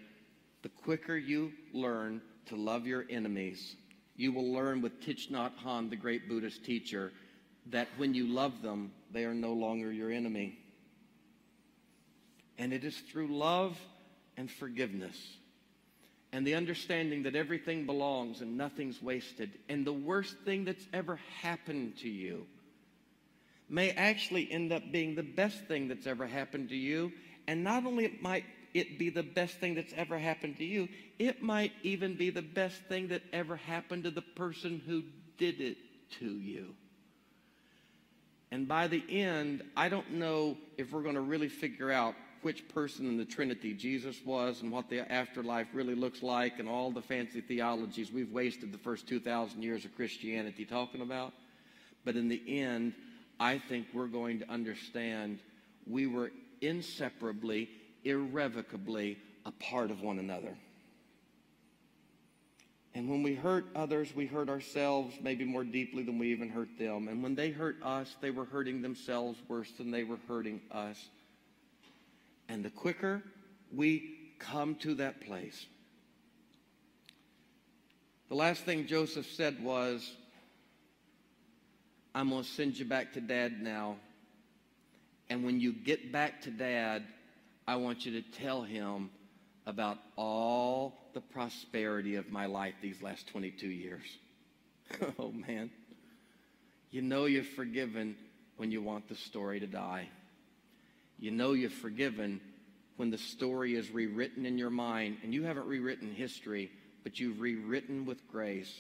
the 0.64 0.70
quicker 0.70 1.16
you 1.16 1.52
learn 1.74 2.22
to 2.48 2.56
love 2.56 2.88
your 2.88 3.06
enemies, 3.08 3.76
you 4.16 4.32
will 4.32 4.52
learn 4.52 4.82
with 4.82 5.00
Thich 5.02 5.30
Nhat 5.30 5.52
Hanh, 5.64 5.92
the 5.92 5.96
great 5.96 6.28
Buddhist 6.28 6.66
teacher, 6.66 7.12
that 7.72 7.88
when 7.98 8.14
you 8.14 8.28
love 8.28 8.62
them, 8.62 8.92
they 9.12 9.26
are 9.26 9.34
no 9.34 9.54
longer 9.54 9.92
your 9.92 10.12
enemy. 10.12 10.58
And 12.58 12.74
it 12.74 12.84
is 12.84 12.98
through 12.98 13.28
love 13.28 13.78
and 14.36 14.50
forgiveness 14.50 15.18
and 16.34 16.46
the 16.46 16.56
understanding 16.56 17.24
that 17.24 17.36
everything 17.36 17.86
belongs 17.86 18.42
and 18.42 18.58
nothing's 18.58 19.02
wasted. 19.02 19.52
And 19.70 19.86
the 19.86 19.94
worst 19.94 20.36
thing 20.46 20.66
that's 20.66 20.86
ever 20.94 21.20
happened 21.42 21.98
to 22.00 22.10
you 22.10 22.46
may 23.70 23.92
actually 23.92 24.52
end 24.52 24.72
up 24.72 24.84
being 24.92 25.16
the 25.16 25.24
best 25.24 25.66
thing 25.66 25.88
that's 25.88 26.08
ever 26.08 26.28
happened 26.28 26.70
to 26.70 26.76
you. 26.76 27.12
And 27.48 27.64
not 27.64 27.86
only 27.86 28.18
might 28.22 28.46
it 28.74 29.00
be 29.00 29.10
the 29.10 29.24
best 29.24 29.56
thing 29.56 29.76
that's 29.76 29.94
ever 29.96 30.18
happened 30.20 30.58
to 30.58 30.66
you, 30.66 30.90
it 31.18 31.42
might 31.42 31.72
even 31.84 32.16
be 32.16 32.30
the 32.30 32.42
best 32.42 32.82
thing 32.84 33.08
that 33.08 33.24
ever 33.32 33.56
happened 33.56 34.04
to 34.04 34.12
the 34.12 34.22
person 34.22 34.82
who 34.86 35.04
did 35.38 35.62
it 35.62 35.78
to 36.20 36.26
you. 36.26 36.76
And 38.52 38.68
by 38.68 38.88
the 38.88 39.04
end, 39.10 39.64
I 39.76 39.90
don't 39.90 40.14
know 40.14 40.58
if 40.78 40.92
we're 40.92 41.04
going 41.04 41.16
to 41.16 41.22
really 41.22 41.50
figure 41.50 41.92
out 41.92 42.16
which 42.44 42.68
person 42.70 43.08
in 43.08 43.18
the 43.18 43.26
Trinity 43.26 43.74
Jesus 43.74 44.18
was 44.26 44.62
and 44.62 44.72
what 44.72 44.90
the 44.90 45.12
afterlife 45.12 45.68
really 45.74 45.96
looks 45.96 46.24
like 46.24 46.60
and 46.60 46.70
all 46.70 46.92
the 46.92 47.02
fancy 47.02 47.42
theologies 47.42 48.12
we've 48.12 48.32
wasted 48.32 48.72
the 48.72 48.78
first 48.78 49.08
2,000 49.08 49.62
years 49.62 49.84
of 49.86 49.96
Christianity 49.96 50.64
talking 50.64 51.02
about. 51.02 51.34
But 52.06 52.16
in 52.16 52.30
the 52.30 52.42
end, 52.62 52.94
I 53.40 53.58
think 53.58 53.88
we're 53.94 54.08
going 54.08 54.40
to 54.40 54.50
understand 54.50 55.40
we 55.86 56.08
were 56.08 56.32
inseparably, 56.62 57.70
irrevocably 58.04 59.18
a 59.46 59.52
part 59.52 59.92
of 59.92 60.02
one 60.02 60.20
another. 60.20 60.56
And 62.98 63.08
when 63.08 63.22
we 63.22 63.36
hurt 63.36 63.68
others, 63.76 64.16
we 64.16 64.26
hurt 64.26 64.50
ourselves 64.50 65.14
maybe 65.22 65.46
more 65.46 65.64
deeply 65.64 66.02
than 66.02 66.18
we 66.18 66.32
even 66.32 66.50
hurt 66.50 66.80
them. 66.80 67.08
And 67.08 67.22
when 67.22 67.36
they 67.36 67.52
hurt 67.52 67.78
us, 67.84 68.16
they 68.22 68.32
were 68.32 68.46
hurting 68.46 68.82
themselves 68.82 69.38
worse 69.48 69.72
than 69.74 69.92
they 69.92 70.04
were 70.04 70.18
hurting 70.28 70.62
us. 70.72 70.98
And 72.50 72.66
the 72.66 72.72
quicker 72.72 73.22
we 73.72 74.32
come 74.40 74.74
to 74.78 74.96
that 74.96 75.22
place, 75.22 75.68
the 78.30 78.36
last 78.36 78.64
thing 78.64 78.88
Joseph 78.88 79.28
said 79.28 79.64
was, 79.64 80.12
I'm 82.16 82.32
going 82.32 82.46
to 82.46 82.50
send 82.50 82.80
you 82.80 82.86
back 82.86 83.14
to 83.14 83.22
dad 83.22 83.62
now. 83.62 83.98
And 85.30 85.46
when 85.46 85.60
you 85.60 85.72
get 85.72 86.12
back 86.12 86.42
to 86.42 86.50
dad, 86.50 87.04
I 87.68 87.76
want 87.76 88.08
you 88.08 88.20
to 88.20 88.28
tell 88.40 88.64
him 88.64 89.12
about 89.68 89.98
all 90.16 90.98
the 91.14 91.20
prosperity 91.20 92.16
of 92.16 92.32
my 92.32 92.46
life 92.46 92.74
these 92.82 93.02
last 93.04 93.28
22 93.28 93.68
years. 93.68 94.06
oh, 95.20 95.32
man. 95.32 95.70
You 96.90 97.02
know 97.02 97.26
you're 97.26 97.44
forgiven 97.44 98.16
when 98.56 98.72
you 98.72 98.82
want 98.82 99.10
the 99.10 99.16
story 99.16 99.60
to 99.60 99.68
die. 99.68 100.08
You 101.20 101.32
know 101.32 101.52
you're 101.52 101.70
forgiven 101.70 102.40
when 102.96 103.12
the 103.12 103.18
story 103.18 103.76
is 103.76 103.92
rewritten 103.92 104.46
in 104.46 104.58
your 104.58 104.70
mind, 104.70 105.18
and 105.22 105.34
you 105.34 105.44
haven't 105.44 105.68
rewritten 105.68 106.14
history, 106.14 106.72
but 107.04 107.20
you've 107.20 107.42
rewritten 107.42 108.06
with 108.06 108.26
grace. 108.32 108.74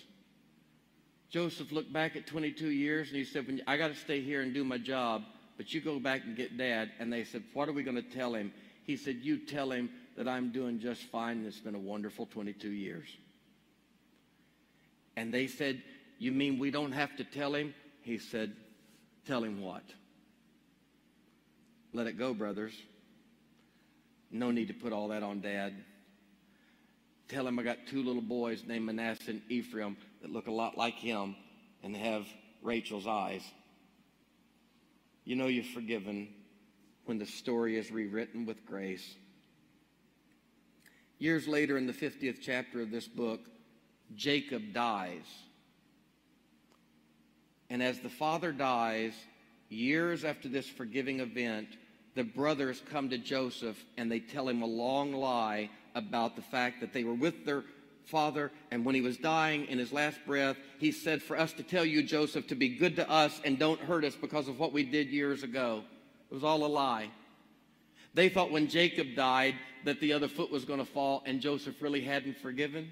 Joseph 1.29 1.73
looked 1.73 1.91
back 1.91 2.15
at 2.15 2.25
22 2.25 2.69
years 2.69 3.09
and 3.09 3.17
he 3.17 3.25
said, 3.25 3.61
I 3.67 3.75
got 3.75 3.89
to 3.89 3.95
stay 3.95 4.21
here 4.21 4.41
and 4.41 4.53
do 4.53 4.63
my 4.63 4.77
job, 4.77 5.23
but 5.57 5.73
you 5.73 5.81
go 5.81 5.99
back 5.99 6.23
and 6.23 6.37
get 6.37 6.57
dad. 6.57 6.91
And 6.99 7.11
they 7.11 7.25
said, 7.25 7.43
What 7.53 7.67
are 7.67 7.73
we 7.73 7.83
going 7.83 7.97
to 7.97 8.01
tell 8.01 8.33
him? 8.33 8.53
He 8.85 8.95
said, 8.95 9.17
You 9.21 9.37
tell 9.37 9.71
him 9.71 9.89
that 10.17 10.27
I'm 10.27 10.51
doing 10.51 10.79
just 10.79 11.03
fine 11.03 11.37
and 11.37 11.47
it's 11.47 11.59
been 11.59 11.75
a 11.75 11.79
wonderful 11.79 12.25
22 12.25 12.69
years. 12.69 13.07
And 15.15 15.33
they 15.33 15.47
said, 15.47 15.81
You 16.19 16.31
mean 16.31 16.59
we 16.59 16.71
don't 16.71 16.91
have 16.91 17.15
to 17.17 17.23
tell 17.23 17.53
him? 17.55 17.73
He 18.01 18.17
said, 18.17 18.53
Tell 19.25 19.43
him 19.43 19.61
what? 19.61 19.83
Let 21.93 22.07
it 22.07 22.17
go, 22.17 22.33
brothers. 22.33 22.73
No 24.31 24.51
need 24.51 24.67
to 24.67 24.73
put 24.73 24.91
all 24.91 25.09
that 25.09 25.23
on 25.23 25.39
dad. 25.39 25.73
Tell 27.27 27.47
him 27.47 27.59
I 27.59 27.63
got 27.63 27.77
two 27.87 28.03
little 28.03 28.21
boys 28.21 28.63
named 28.65 28.85
Manasseh 28.85 29.31
and 29.31 29.41
Ephraim 29.49 29.97
that 30.21 30.31
look 30.31 30.47
a 30.47 30.51
lot 30.51 30.77
like 30.77 30.95
him 30.95 31.35
and 31.83 31.95
have 31.95 32.25
Rachel's 32.61 33.07
eyes. 33.07 33.43
You 35.25 35.35
know 35.35 35.47
you're 35.47 35.63
forgiven 35.63 36.29
when 37.05 37.17
the 37.19 37.25
story 37.25 37.77
is 37.77 37.91
rewritten 37.91 38.45
with 38.45 38.65
grace. 38.65 39.15
Years 41.19 41.47
later, 41.47 41.77
in 41.77 41.87
the 41.87 41.93
50th 41.93 42.37
chapter 42.41 42.81
of 42.81 42.91
this 42.91 43.07
book, 43.07 43.41
Jacob 44.15 44.73
dies. 44.73 45.25
And 47.69 47.81
as 47.83 47.99
the 47.99 48.09
father 48.09 48.51
dies, 48.51 49.13
years 49.69 50.23
after 50.23 50.47
this 50.47 50.67
forgiving 50.67 51.19
event, 51.19 51.67
the 52.15 52.23
brothers 52.23 52.81
come 52.89 53.09
to 53.09 53.17
Joseph 53.17 53.83
and 53.97 54.11
they 54.11 54.19
tell 54.19 54.47
him 54.47 54.61
a 54.61 54.67
long 54.67 55.13
lie 55.13 55.69
about 55.95 56.35
the 56.35 56.41
fact 56.41 56.81
that 56.81 56.93
they 56.93 57.03
were 57.03 57.13
with 57.13 57.45
their 57.45 57.63
father, 58.07 58.51
and 58.71 58.85
when 58.85 58.95
he 58.95 59.01
was 59.01 59.17
dying 59.17 59.65
in 59.65 59.77
his 59.77 59.91
last 59.91 60.19
breath, 60.25 60.57
he 60.79 60.91
said, 60.91 61.21
For 61.21 61.37
us 61.37 61.53
to 61.53 61.63
tell 61.63 61.85
you, 61.85 62.01
Joseph, 62.01 62.47
to 62.47 62.55
be 62.55 62.69
good 62.69 62.95
to 62.95 63.09
us 63.09 63.41
and 63.43 63.59
don't 63.59 63.79
hurt 63.79 64.05
us 64.05 64.15
because 64.15 64.47
of 64.47 64.59
what 64.59 64.73
we 64.73 64.83
did 64.83 65.09
years 65.09 65.43
ago. 65.43 65.83
It 66.31 66.33
was 66.33 66.43
all 66.43 66.65
a 66.65 66.67
lie. 66.67 67.09
They 68.13 68.29
thought 68.29 68.51
when 68.51 68.67
Jacob 68.67 69.15
died 69.15 69.55
that 69.85 69.99
the 69.99 70.13
other 70.13 70.27
foot 70.27 70.51
was 70.51 70.65
going 70.65 70.79
to 70.79 70.85
fall 70.85 71.23
and 71.25 71.39
Joseph 71.39 71.81
really 71.81 72.01
hadn't 72.01 72.37
forgiven. 72.37 72.89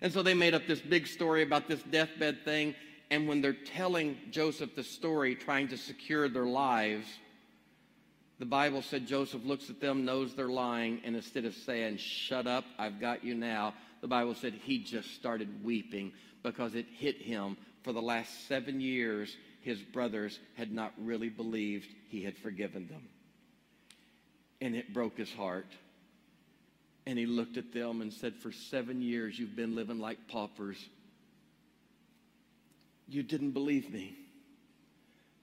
And 0.00 0.12
so 0.12 0.22
they 0.22 0.34
made 0.34 0.54
up 0.54 0.66
this 0.66 0.80
big 0.80 1.06
story 1.06 1.42
about 1.42 1.68
this 1.68 1.82
deathbed 1.82 2.44
thing. 2.44 2.74
And 3.10 3.28
when 3.28 3.40
they're 3.40 3.52
telling 3.52 4.18
Joseph 4.30 4.74
the 4.74 4.84
story, 4.84 5.34
trying 5.34 5.68
to 5.68 5.76
secure 5.76 6.28
their 6.28 6.46
lives, 6.46 7.06
the 8.38 8.46
Bible 8.46 8.82
said 8.82 9.06
Joseph 9.06 9.44
looks 9.44 9.70
at 9.70 9.80
them, 9.80 10.04
knows 10.04 10.34
they're 10.34 10.48
lying, 10.48 11.00
and 11.04 11.16
instead 11.16 11.44
of 11.44 11.54
saying, 11.54 11.96
Shut 11.96 12.46
up, 12.46 12.64
I've 12.78 13.00
got 13.00 13.24
you 13.24 13.34
now, 13.34 13.74
the 14.00 14.06
Bible 14.06 14.34
said 14.34 14.52
he 14.54 14.78
just 14.78 15.14
started 15.14 15.64
weeping 15.64 16.12
because 16.42 16.74
it 16.74 16.86
hit 16.86 17.20
him. 17.20 17.56
For 17.82 17.92
the 17.92 18.02
last 18.02 18.46
seven 18.46 18.80
years, 18.80 19.36
his 19.60 19.80
brothers 19.80 20.38
had 20.54 20.70
not 20.70 20.92
really 20.98 21.30
believed 21.30 21.88
he 22.08 22.22
had 22.22 22.36
forgiven 22.36 22.86
them 22.86 23.08
and 24.60 24.74
it 24.74 24.92
broke 24.92 25.16
his 25.16 25.32
heart. 25.32 25.66
And 27.06 27.18
he 27.18 27.26
looked 27.26 27.56
at 27.56 27.72
them 27.72 28.02
and 28.02 28.12
said, 28.12 28.34
For 28.34 28.52
seven 28.52 29.00
years 29.00 29.38
you've 29.38 29.56
been 29.56 29.74
living 29.74 29.98
like 29.98 30.28
paupers. 30.28 30.76
You 33.08 33.22
didn't 33.22 33.52
believe 33.52 33.90
me. 33.90 34.16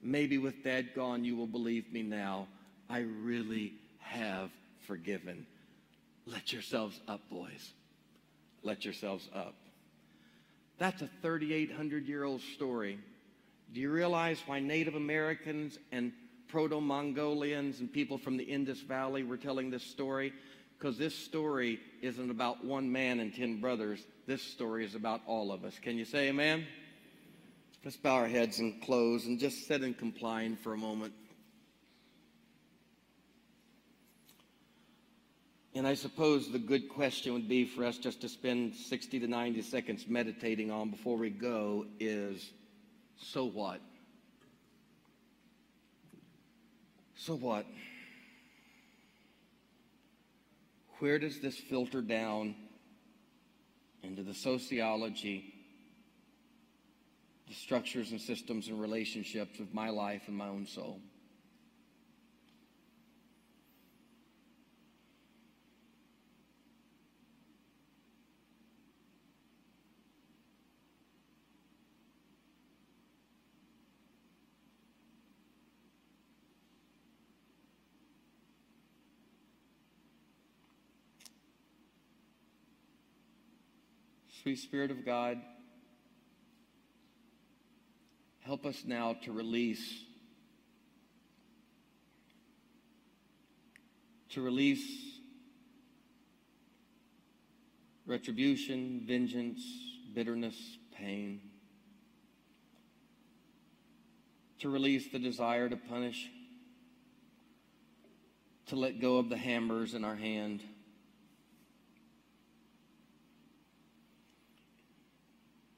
Maybe 0.02 0.38
with 0.38 0.62
dad 0.62 0.94
gone, 0.94 1.24
you 1.24 1.34
will 1.34 1.48
believe 1.48 1.92
me 1.92 2.02
now. 2.02 2.46
I 2.88 3.00
really 3.00 3.74
have 3.98 4.50
forgiven. 4.86 5.46
Let 6.26 6.52
yourselves 6.52 7.00
up, 7.08 7.28
boys. 7.28 7.72
Let 8.62 8.84
yourselves 8.84 9.28
up. 9.34 9.54
That's 10.78 11.02
a 11.02 11.10
3,800 11.22 12.06
year 12.06 12.24
old 12.24 12.42
story. 12.54 12.98
Do 13.72 13.80
you 13.80 13.90
realize 13.90 14.40
why 14.46 14.60
Native 14.60 14.94
Americans 14.94 15.78
and 15.90 16.12
Proto 16.56 16.80
Mongolians 16.80 17.80
and 17.80 17.92
people 17.92 18.16
from 18.16 18.38
the 18.38 18.44
Indus 18.44 18.80
Valley 18.80 19.22
were 19.22 19.36
telling 19.36 19.68
this 19.68 19.82
story 19.82 20.32
because 20.78 20.96
this 20.96 21.14
story 21.14 21.78
isn't 22.00 22.30
about 22.30 22.64
one 22.64 22.90
man 22.90 23.20
and 23.20 23.34
ten 23.34 23.60
brothers. 23.60 24.02
This 24.26 24.40
story 24.40 24.82
is 24.82 24.94
about 24.94 25.20
all 25.26 25.52
of 25.52 25.66
us. 25.66 25.78
Can 25.78 25.98
you 25.98 26.06
say 26.06 26.28
amen? 26.28 26.66
Let's 27.84 27.98
bow 27.98 28.14
our 28.14 28.26
heads 28.26 28.58
and 28.58 28.80
close 28.80 29.26
and 29.26 29.38
just 29.38 29.66
sit 29.66 29.82
and 29.82 29.98
compline 29.98 30.56
for 30.56 30.72
a 30.72 30.78
moment. 30.78 31.12
And 35.74 35.86
I 35.86 35.92
suppose 35.92 36.50
the 36.50 36.58
good 36.58 36.88
question 36.88 37.34
would 37.34 37.48
be 37.48 37.66
for 37.66 37.84
us 37.84 37.98
just 37.98 38.22
to 38.22 38.30
spend 38.30 38.74
60 38.76 39.20
to 39.20 39.26
90 39.26 39.60
seconds 39.60 40.06
meditating 40.08 40.70
on 40.70 40.88
before 40.88 41.18
we 41.18 41.28
go 41.28 41.84
is 42.00 42.50
so 43.18 43.44
what? 43.44 43.82
So 47.26 47.34
what? 47.34 47.66
Where 51.00 51.18
does 51.18 51.40
this 51.40 51.58
filter 51.58 52.00
down 52.00 52.54
into 54.04 54.22
the 54.22 54.32
sociology, 54.32 55.52
the 57.48 57.54
structures 57.54 58.12
and 58.12 58.20
systems 58.20 58.68
and 58.68 58.80
relationships 58.80 59.58
of 59.58 59.74
my 59.74 59.90
life 59.90 60.22
and 60.28 60.36
my 60.36 60.46
own 60.46 60.68
soul? 60.68 61.00
Sweet 84.46 84.58
Spirit 84.60 84.90
of 84.92 85.04
God, 85.04 85.38
help 88.42 88.64
us 88.64 88.84
now 88.86 89.16
to 89.24 89.32
release, 89.32 90.04
to 94.28 94.40
release 94.40 95.18
retribution, 98.06 99.02
vengeance, 99.04 99.60
bitterness, 100.14 100.78
pain, 100.96 101.40
to 104.60 104.68
release 104.68 105.08
the 105.10 105.18
desire 105.18 105.68
to 105.68 105.76
punish, 105.76 106.30
to 108.66 108.76
let 108.76 109.00
go 109.00 109.16
of 109.16 109.28
the 109.28 109.36
hammers 109.36 109.92
in 109.92 110.04
our 110.04 110.14
hand. 110.14 110.62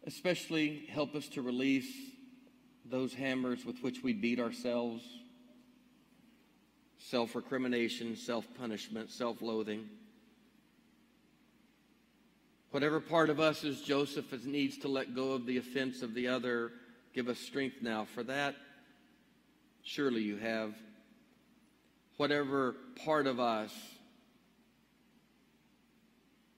Especially 0.09 0.87
help 0.91 1.15
us 1.15 1.29
to 1.29 1.43
release 1.43 1.95
those 2.87 3.13
hammers 3.13 3.67
with 3.67 3.83
which 3.83 4.03
we 4.03 4.15
beat 4.15 4.41
ourselves 4.41 5.05
self 6.97 7.37
recrimination, 7.37 8.17
self 8.17 8.47
punishment, 8.59 9.11
self 9.11 9.43
loathing. 9.43 9.87
Whatever 12.71 13.01
part 13.01 13.29
of 13.29 13.39
us 13.39 13.65
is 13.65 13.83
Joseph 13.83 14.33
needs 14.47 14.79
to 14.79 14.89
let 14.89 15.15
go 15.15 15.33
of 15.33 15.45
the 15.45 15.59
offense 15.59 16.01
of 16.01 16.15
the 16.15 16.29
other, 16.29 16.73
give 17.13 17.29
us 17.29 17.39
strength 17.39 17.77
now 17.83 18.07
for 18.07 18.23
that. 18.23 18.57
Surely 19.83 20.23
you 20.23 20.39
have. 20.39 20.75
Whatever 22.17 22.77
part 23.05 23.27
of 23.27 23.41
us 23.41 23.75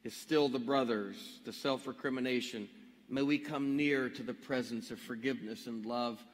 is 0.05 0.15
still 0.15 0.49
the 0.49 0.61
brothers, 0.61 1.41
the 1.45 1.53
self 1.53 1.89
recrimination. 1.89 2.69
May 3.13 3.23
we 3.23 3.39
come 3.39 3.77
near 3.77 4.09
to 4.09 4.23
the 4.23 4.33
presence 4.33 4.93
of 4.93 5.01
forgiveness 5.01 5.67
and 5.67 5.85
love. 5.85 6.25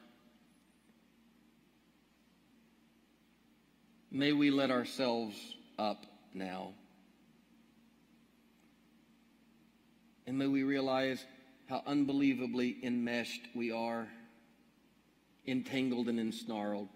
May 4.11 4.31
we 4.31 4.51
let 4.51 4.69
ourselves 4.69 5.35
up 5.79 6.05
now. 6.35 6.73
And 10.27 10.37
may 10.37 10.45
we 10.45 10.61
realize 10.61 11.25
how 11.67 11.81
unbelievably 11.87 12.77
enmeshed 12.83 13.41
we 13.55 13.71
are, 13.71 14.07
entangled 15.47 16.09
and 16.09 16.19
ensnarled. 16.19 16.89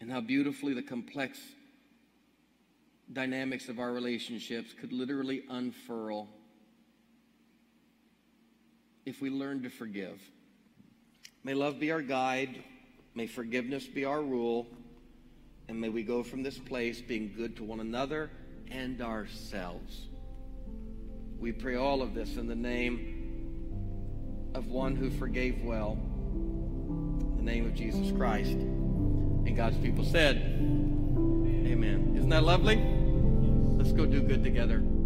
And 0.00 0.08
how 0.08 0.20
beautifully 0.20 0.72
the 0.72 0.82
complex 0.82 1.40
dynamics 3.12 3.68
of 3.68 3.78
our 3.78 3.92
relationships 3.92 4.74
could 4.78 4.92
literally 4.92 5.42
unfurl 5.48 6.28
if 9.06 9.22
we 9.22 9.30
learn 9.30 9.62
to 9.62 9.70
forgive. 9.70 10.20
May 11.42 11.54
love 11.54 11.80
be 11.80 11.90
our 11.90 12.02
guide, 12.02 12.62
may 13.14 13.26
forgiveness 13.26 13.86
be 13.86 14.04
our 14.04 14.20
rule, 14.20 14.66
and 15.68 15.80
may 15.80 15.88
we 15.88 16.02
go 16.02 16.22
from 16.22 16.42
this 16.42 16.58
place 16.58 17.00
being 17.00 17.32
good 17.36 17.56
to 17.56 17.64
one 17.64 17.80
another 17.80 18.30
and 18.70 19.00
ourselves. 19.00 20.08
We 21.38 21.52
pray 21.52 21.76
all 21.76 22.02
of 22.02 22.14
this 22.14 22.36
in 22.36 22.46
the 22.46 22.56
name 22.56 24.50
of 24.54 24.66
one 24.66 24.96
who 24.96 25.10
forgave 25.10 25.62
well, 25.62 25.96
the 27.36 27.42
name 27.42 27.64
of 27.64 27.74
Jesus 27.74 28.10
Christ. 28.16 28.50
And 28.50 29.56
God's 29.56 29.78
people 29.78 30.04
said, 30.04 30.36
Amen. 30.36 32.14
Isn't 32.16 32.30
that 32.30 32.44
lovely? 32.44 32.97
Let's 33.88 33.96
go 33.96 34.04
do 34.04 34.20
good 34.20 34.44
together. 34.44 34.97